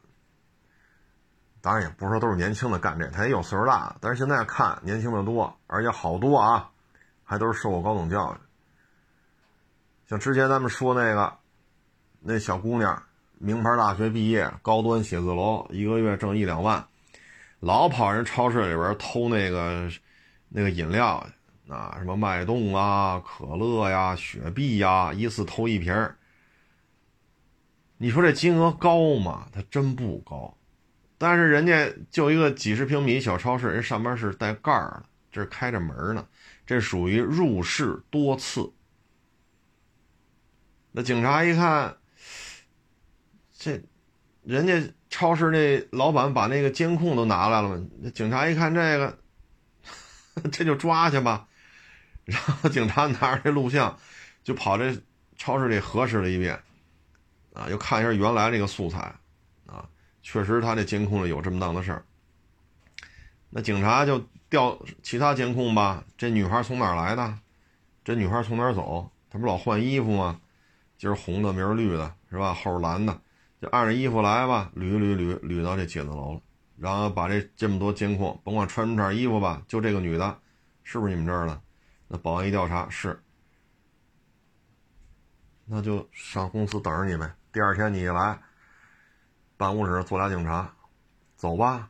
[1.67, 6.71] 当然也不是说都是年轻的干这，他也有岁数大，但是现在看年轻的多，而且好多啊。
[7.29, 8.37] 还都是受过高等教育，
[10.09, 11.37] 像之前咱们说那个，
[12.21, 13.03] 那小姑娘，
[13.39, 16.87] 名牌大学毕业，高端写字楼，一个月挣一两万，
[17.59, 19.91] 老跑人超市里边偷那个
[20.49, 21.27] 那个饮料，
[21.69, 25.93] 啊，什么脉动啊、可乐呀、雪碧呀，一次偷一瓶
[27.97, 29.49] 你说这金额高吗？
[29.53, 30.56] 它真不高，
[31.19, 36.27] 但是人家就一个几十平米小超市，人上边是带盖儿的，这是开着门呢。
[36.67, 38.73] 这属于入室多次。
[40.93, 41.97] 那警察一看，
[43.57, 43.81] 这
[44.43, 47.87] 人家超市那老板把那个监控都拿来了嘛？
[48.01, 49.19] 那警察一看这个，
[50.51, 51.47] 这就抓去吧。
[52.25, 53.97] 然后警察拿着这录像，
[54.43, 54.97] 就跑这
[55.37, 56.61] 超市里核实了一遍，
[57.53, 59.15] 啊，又看一下原来那个素材，
[60.27, 62.05] 确实他这监控里有这么档的事儿。
[63.49, 64.21] 那警察就。
[64.49, 67.39] 调其他监控吧，这女孩从哪儿来的？
[68.05, 69.11] 这女孩从哪儿走？
[69.29, 70.41] 她不是老换衣服吗？
[70.97, 72.55] 今儿红的，明儿绿的，是吧？
[72.55, 73.21] 后儿蓝的，
[73.61, 76.41] 就按着衣服来吧，捋捋捋捋到这写字楼了，
[76.79, 80.39] 然后把这这么多监控，甭管穿什么色衣服吧，就这个女的，
[80.85, 81.61] 是不是你们这儿的？
[82.07, 83.21] 那保安一调查是，
[85.65, 87.35] 那就上公司等着你呗。
[87.53, 88.39] 第二天你一来，
[89.57, 90.71] 办公室坐俩警察，
[91.37, 91.89] 走吧。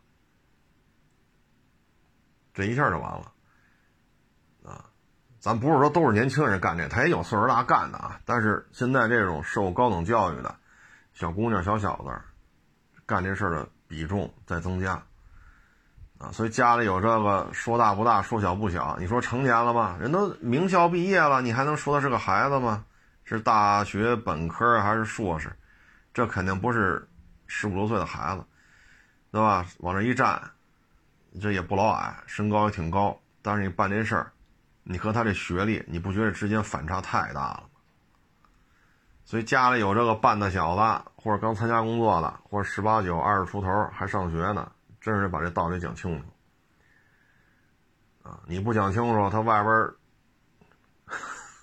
[2.55, 3.33] 这一下就完了，
[4.65, 4.85] 啊，
[5.39, 8.21] 咱不是说都是年轻人干这，他也有岁数大干的啊。
[8.25, 10.55] 但是现在这种受高等教育的
[11.13, 12.21] 小姑娘、小小子，
[13.05, 15.03] 干这事儿的比重在增加，
[16.19, 18.97] 啊，所以家里有这个说大不大，说小不小。
[18.99, 19.99] 你说成年了吗？
[20.01, 22.87] 人都名校毕业了，你还能说他是个孩子吗？
[23.25, 25.55] 是大学本科还是硕士？
[26.15, 27.07] 这肯定不是
[27.47, 28.45] 十五六岁的孩子，
[29.31, 29.67] 对吧？
[29.79, 30.51] 往这一站。
[31.39, 34.33] 这也不老矮，身高也挺高，但是你办这事儿，
[34.85, 37.69] 你和他这学历，你不觉得之间反差太大了吗？
[39.27, 46.25] 所以家里有这个办的小子，或者刚参加工作的，或者十八九、二十出头还上学呢，真是把这道理讲清楚
[48.31, 48.41] 啊！
[48.47, 49.95] 你不讲清楚，他外边儿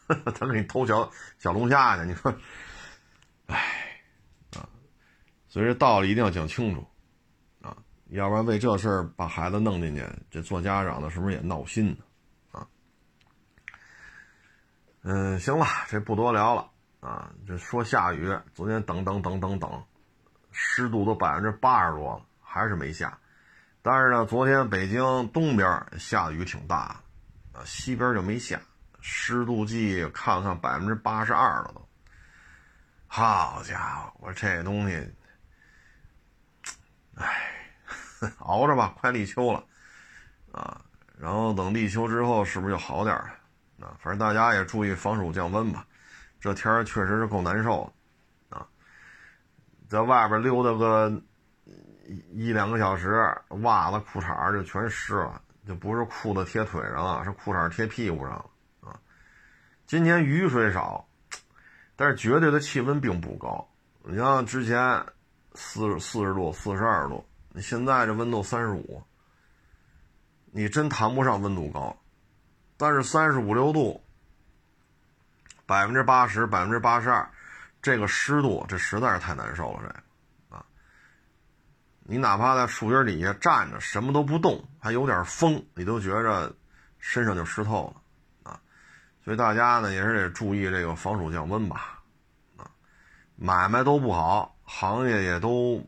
[0.35, 1.09] 他给你偷小
[1.39, 2.31] 小龙虾去，你说，
[3.47, 3.92] 哎，
[5.53, 6.83] 所以这道理一定要讲清楚。
[7.61, 7.77] 啊
[8.09, 11.97] 要不然为这事儿把孩子弄进去，这做家长的是不是也闹心呢？
[12.53, 12.67] 啊，
[15.03, 17.31] 嗯，行了，这不多聊了啊。
[17.47, 19.83] 这说下雨，昨天等等等等等，
[20.51, 23.15] 湿度都百分之八十多了，还是没下。
[23.83, 26.99] 但是呢，昨天北京东边下的雨挺大，
[27.51, 28.59] 啊，西边就没下，
[29.01, 31.87] 湿度计看看百分之八十二了都。
[33.05, 35.13] 好家伙，我这东西，
[37.15, 37.49] 哎。
[38.39, 39.61] 熬着吧，快立秋了，
[40.53, 40.79] 啊，
[41.19, 43.85] 然后等立秋之后，是不是就好点了？
[43.85, 45.85] 啊，反正大家也注意防暑降温吧。
[46.39, 47.93] 这天儿确实是够难受
[48.49, 48.65] 的，啊，
[49.89, 51.21] 在外边溜达个
[52.31, 53.29] 一两个小时，
[53.63, 58.45] 袜子、裤衩就全湿了，就不是裤子贴腿上了，是裤衩贴屁股上了，
[58.89, 58.97] 啊。
[59.85, 61.05] 今年雨水少，
[61.97, 63.69] 但是绝对的气温并不高。
[64.05, 65.05] 你像之前
[65.55, 67.25] 四四十度、四十二度。
[67.49, 69.03] 你现在这温度三十五，
[70.51, 71.95] 你真谈不上温度高，
[72.77, 74.03] 但是三十五六度，
[75.65, 77.29] 百分之八十、百分之八十二，
[77.81, 79.81] 这个湿度，这实在是太难受了。
[80.49, 80.65] 这啊，
[82.01, 86.51] 你哪怕在树荫底下站着，什么都不动，还有点风，你都觉着
[86.97, 88.59] 身上就湿透了啊。
[89.23, 92.01] 所以大家呢也是得注意这个防暑降温吧。
[92.57, 92.65] 啊，
[93.35, 95.87] 买卖都不好，行业也都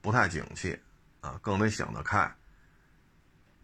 [0.00, 0.78] 不太景气。
[1.20, 2.30] 啊，更得想得开，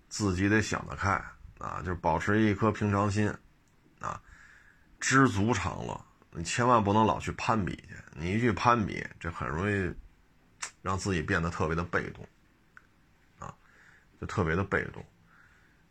[0.08, 1.10] 自己得想得开
[1.58, 3.30] 啊，就保持一颗平常心，
[4.00, 4.18] 啊，
[4.98, 6.00] 知足常乐。
[6.30, 9.94] 你千万不能老去攀比去，你一去攀比，这很容易
[10.80, 12.26] 让自己变得特别的被动，
[13.38, 13.54] 啊，
[14.18, 15.04] 就特别的被动。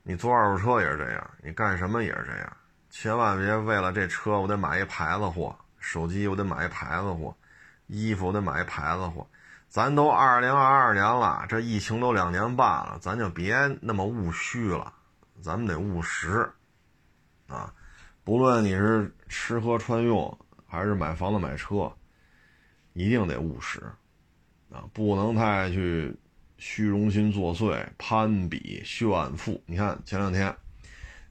[0.01, 2.57] 你坐二手车也是这样，你干什么也是这样，
[2.89, 7.37] 千万别为了这车我得买一牌子货，手机我得买一牌子货，
[7.89, 9.27] 衣服得买一牌子货。
[9.67, 14.91] 咱都二零二二年了，这疫情都两年半了，咱就别那么务虚了，
[15.41, 16.51] 咱们得务实，
[17.47, 17.71] 啊，
[18.23, 21.91] 不论你是吃喝穿用，还是买房子买车，
[22.93, 23.79] 一定得务实，
[24.71, 26.17] 啊，不能太去
[26.57, 29.61] 虚荣心作祟、攀比炫富。
[29.67, 30.55] 你看前两天，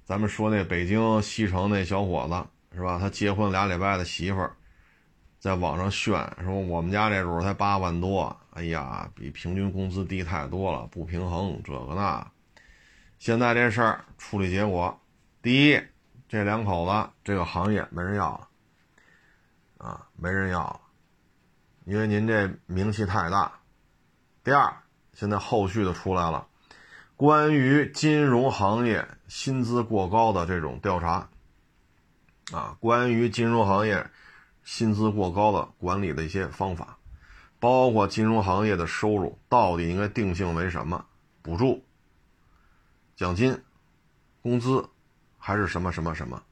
[0.04, 3.00] 咱们说那北京西城那小伙子是吧？
[3.00, 4.54] 他结婚俩礼拜的媳妇儿。
[5.48, 12.30] 在网上炫说我们家这主才八万多，哎呀，比平均工资低太多了，不平衡，这个那。
[13.18, 15.00] 现在这事儿处理结果，
[15.40, 15.82] 第一，
[16.28, 18.48] 这两口子这个行业没人要了，
[19.78, 20.80] 啊，没人要了，
[21.86, 23.50] 因为您这名气太大。
[24.44, 24.70] 第二，
[25.14, 26.46] 现在后续的出来了，
[27.16, 31.26] 关于金融行业薪资过高的这种调查，
[32.52, 34.10] 啊，关于金融行业。
[34.70, 36.98] 薪资过高的管理的一些方法，
[37.58, 41.02] 包括金融行业的收入到底应该定性为什么？
[41.40, 41.82] 补助、
[43.16, 43.58] 奖金、
[44.42, 44.86] 工资，
[45.38, 46.42] 还是什么什么什么？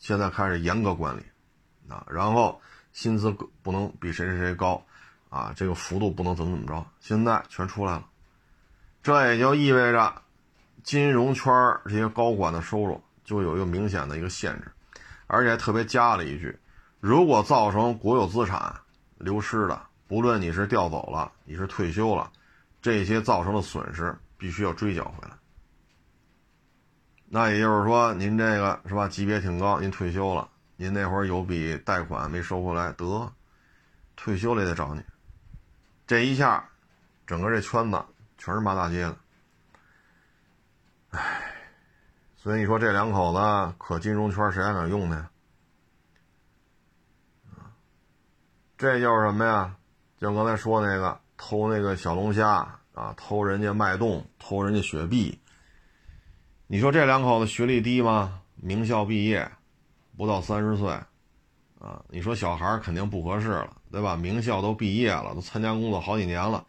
[0.00, 1.22] 现在开始严格管理
[1.88, 2.04] 啊！
[2.10, 2.60] 然后
[2.92, 3.30] 薪资
[3.62, 4.84] 不能比谁谁谁高
[5.28, 6.84] 啊，这个幅度不能怎么怎么着。
[6.98, 8.04] 现在全出来了，
[9.00, 10.22] 这也就意味着
[10.82, 11.52] 金融圈
[11.84, 14.72] 这些高管的收入就有一个明显的一个限制，
[15.28, 16.58] 而且还特别加了一句。
[17.00, 18.74] 如果造成国有资产
[19.18, 22.30] 流失的，不论你是调走了，你是退休了，
[22.82, 25.34] 这些造成的损失必须要追缴回来。
[27.30, 33.32] 那也就是说，您这个是吧，级别挺高，您退休了，您那会儿有笔贷款没收回来，得
[34.16, 35.02] 退休了也得找你。
[36.06, 36.68] 这一下，
[37.26, 38.02] 整个这圈子
[38.38, 39.16] 全是骂大街的。
[41.10, 41.54] 唉，
[42.36, 45.28] 所以你说这两口子可金融圈谁还敢用呢？
[48.78, 49.76] 这就是什么呀？
[50.18, 55.36] 就刚才说那个偷那个小龙虾啊，偷人家脉动，偷人家雪碧。
[56.68, 58.40] 你说这两口子学历低吗？
[58.54, 59.50] 名校毕业，
[60.16, 60.90] 不到三十岁，
[61.80, 64.14] 啊，你说小孩肯定不合适了，对吧？
[64.14, 66.64] 名校都毕业了，都参加工作好几年了，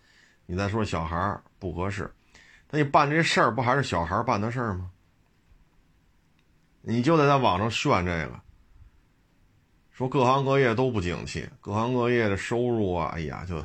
[0.47, 2.11] 你再说小孩不合适，
[2.71, 4.89] 那你办这事儿不还是小孩办的事儿吗？
[6.81, 8.39] 你就得在网上炫这个，
[9.99, 13.57] 说各行各业都不景气，各行各业的收入啊，哎呀，就，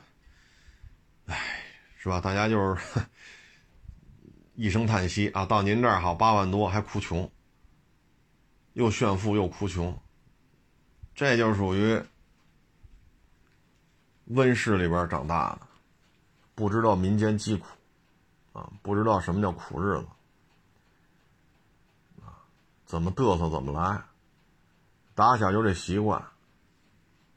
[1.26, 1.62] 唉，
[1.96, 2.20] 是吧？
[2.20, 3.00] 大家就是
[4.56, 5.46] 一声叹息啊。
[5.46, 7.30] 到您这儿好八万多，还哭穷，
[8.72, 9.96] 又炫富又哭穷，
[11.14, 12.02] 这就属于
[14.24, 15.60] 温室里边长大的，
[16.56, 17.68] 不知道民间疾苦
[18.54, 20.06] 啊，不知道什么叫苦日子。
[22.84, 24.02] 怎么嘚瑟怎么来，
[25.14, 26.22] 打小就这习惯，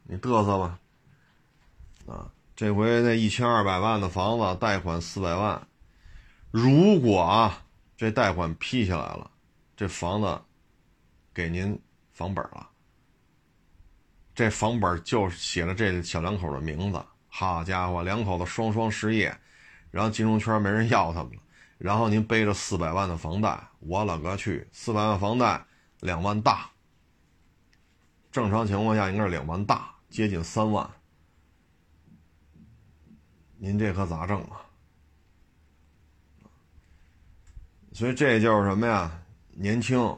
[0.03, 0.79] 你嘚瑟吧，
[2.07, 5.67] 啊，这回那一千二百万的房子贷款四百万，
[6.49, 7.63] 如果啊
[7.95, 9.29] 这贷款批下来了，
[9.75, 10.41] 这房子
[11.33, 11.79] 给您
[12.13, 12.67] 房本了，
[14.33, 19.37] 这房本就写着这小两口的名字，好家伙，两口子双双失业，
[19.91, 21.41] 然后金融圈没人要他们了。
[21.77, 24.67] 然后您背着四百万的房贷，我勒个去！
[24.71, 25.63] 四百万房贷，
[25.99, 26.67] 两万大。
[28.37, 30.87] 正常情况下应该是两万大，接近三万。
[33.57, 34.61] 您这可咋整啊？
[37.93, 39.11] 所以这就是什么呀？
[39.49, 40.15] 年轻，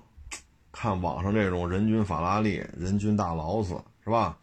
[0.69, 4.37] 看网上这种人均法拉利、人均大劳斯，是吧？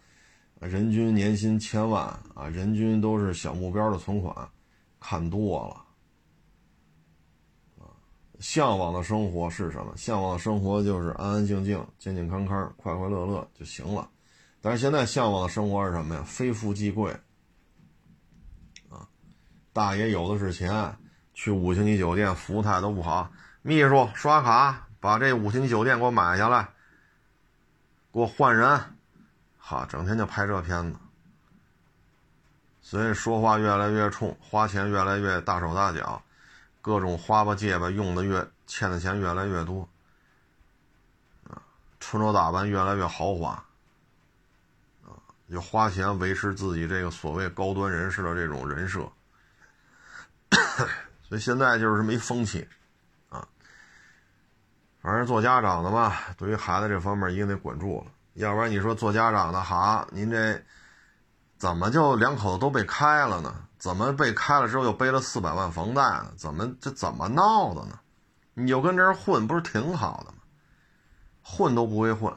[0.59, 4.49] 人均年薪千万啊，人均都是小目标的存款，
[4.99, 5.86] 看多了。
[8.39, 9.93] 向往的生活是什么？
[9.97, 14.09] 向往的生活就是安安静静、健健康康、快快乐乐就行了。
[14.61, 16.22] 但是现在向往的生活是什么呀？
[16.26, 17.12] 非富即贵。
[18.91, 19.07] 啊，
[19.72, 20.97] 大爷有的是钱，
[21.34, 23.30] 去五星级酒店服务态度不好，
[23.62, 26.68] 秘书刷卡把这五星级酒店给我买下来，
[28.12, 28.80] 给我换人，
[29.57, 30.99] 哈，整天就拍这片子，
[32.80, 36.22] 所以说话越来越冲，花钱越来越大手大脚。
[36.87, 39.89] 各种花吧借吧用的越欠的钱越来越多，
[41.51, 41.59] 啊，
[41.99, 43.51] 穿着打扮越来越豪华，
[45.03, 45.11] 啊，
[45.51, 49.01] 就花钱维持自己这个所谓高端人士的这种人设，
[51.28, 52.68] 所以现在就是没风气，
[53.30, 53.45] 啊，
[55.03, 60.62] 反正做家长的吧，对于孩子这方面一定得管住了，要不然你说做家长的哈，您这
[61.59, 63.66] 怎么就两口子都被开了呢？
[63.87, 66.32] 怎么被开了之后又背了四百万房贷呢？
[66.37, 68.01] 怎么这怎么闹的呢？
[68.53, 70.39] 你就跟这儿混不是挺好的吗？
[71.41, 72.37] 混都不会混，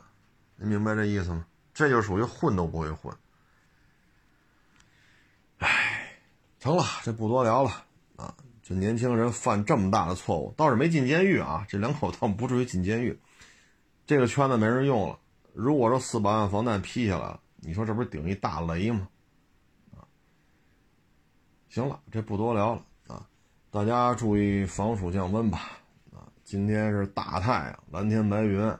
[0.57, 1.43] 你明白这意思吗？
[1.73, 3.11] 这就属于混都不会混。
[5.57, 6.19] 哎，
[6.59, 7.71] 成了，这不多聊了
[8.15, 8.31] 啊！
[8.61, 11.65] 这年轻人犯这么大的错误，倒是没进监狱啊。
[11.67, 13.19] 这两口倒不至于进监狱，
[14.05, 15.17] 这个圈子没人用了。
[15.53, 19.07] 如果说四百万房贷批下来了，你说这不是顶一大雷吗？
[21.69, 23.27] 行了，这不多聊了啊！
[23.69, 25.77] 大家注意防暑降温吧
[26.11, 26.25] 啊！
[26.43, 28.75] 今天是大太阳，蓝天白云，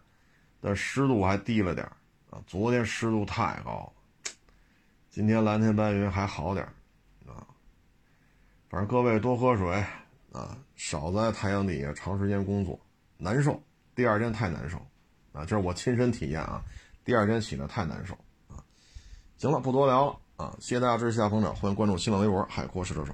[0.59, 1.85] 但湿度还低了点
[2.31, 2.41] 啊。
[2.47, 3.93] 昨天湿度太高，
[5.11, 6.65] 今天蓝天白云还好点
[7.27, 7.45] 啊。
[8.69, 9.85] 反正各位多喝水
[10.31, 12.79] 啊，少在太阳底下长时间工作，
[13.17, 13.61] 难受。
[13.93, 14.77] 第二天太难受
[15.31, 16.63] 啊，这是我亲身体验啊。
[17.05, 18.15] 第二天起来太难受
[18.47, 18.65] 啊。
[19.37, 20.19] 行了，不多聊了。
[20.39, 23.13] 啊，谢谢大家支持，下方长，欢迎关注新浪微博“海阔试车手”。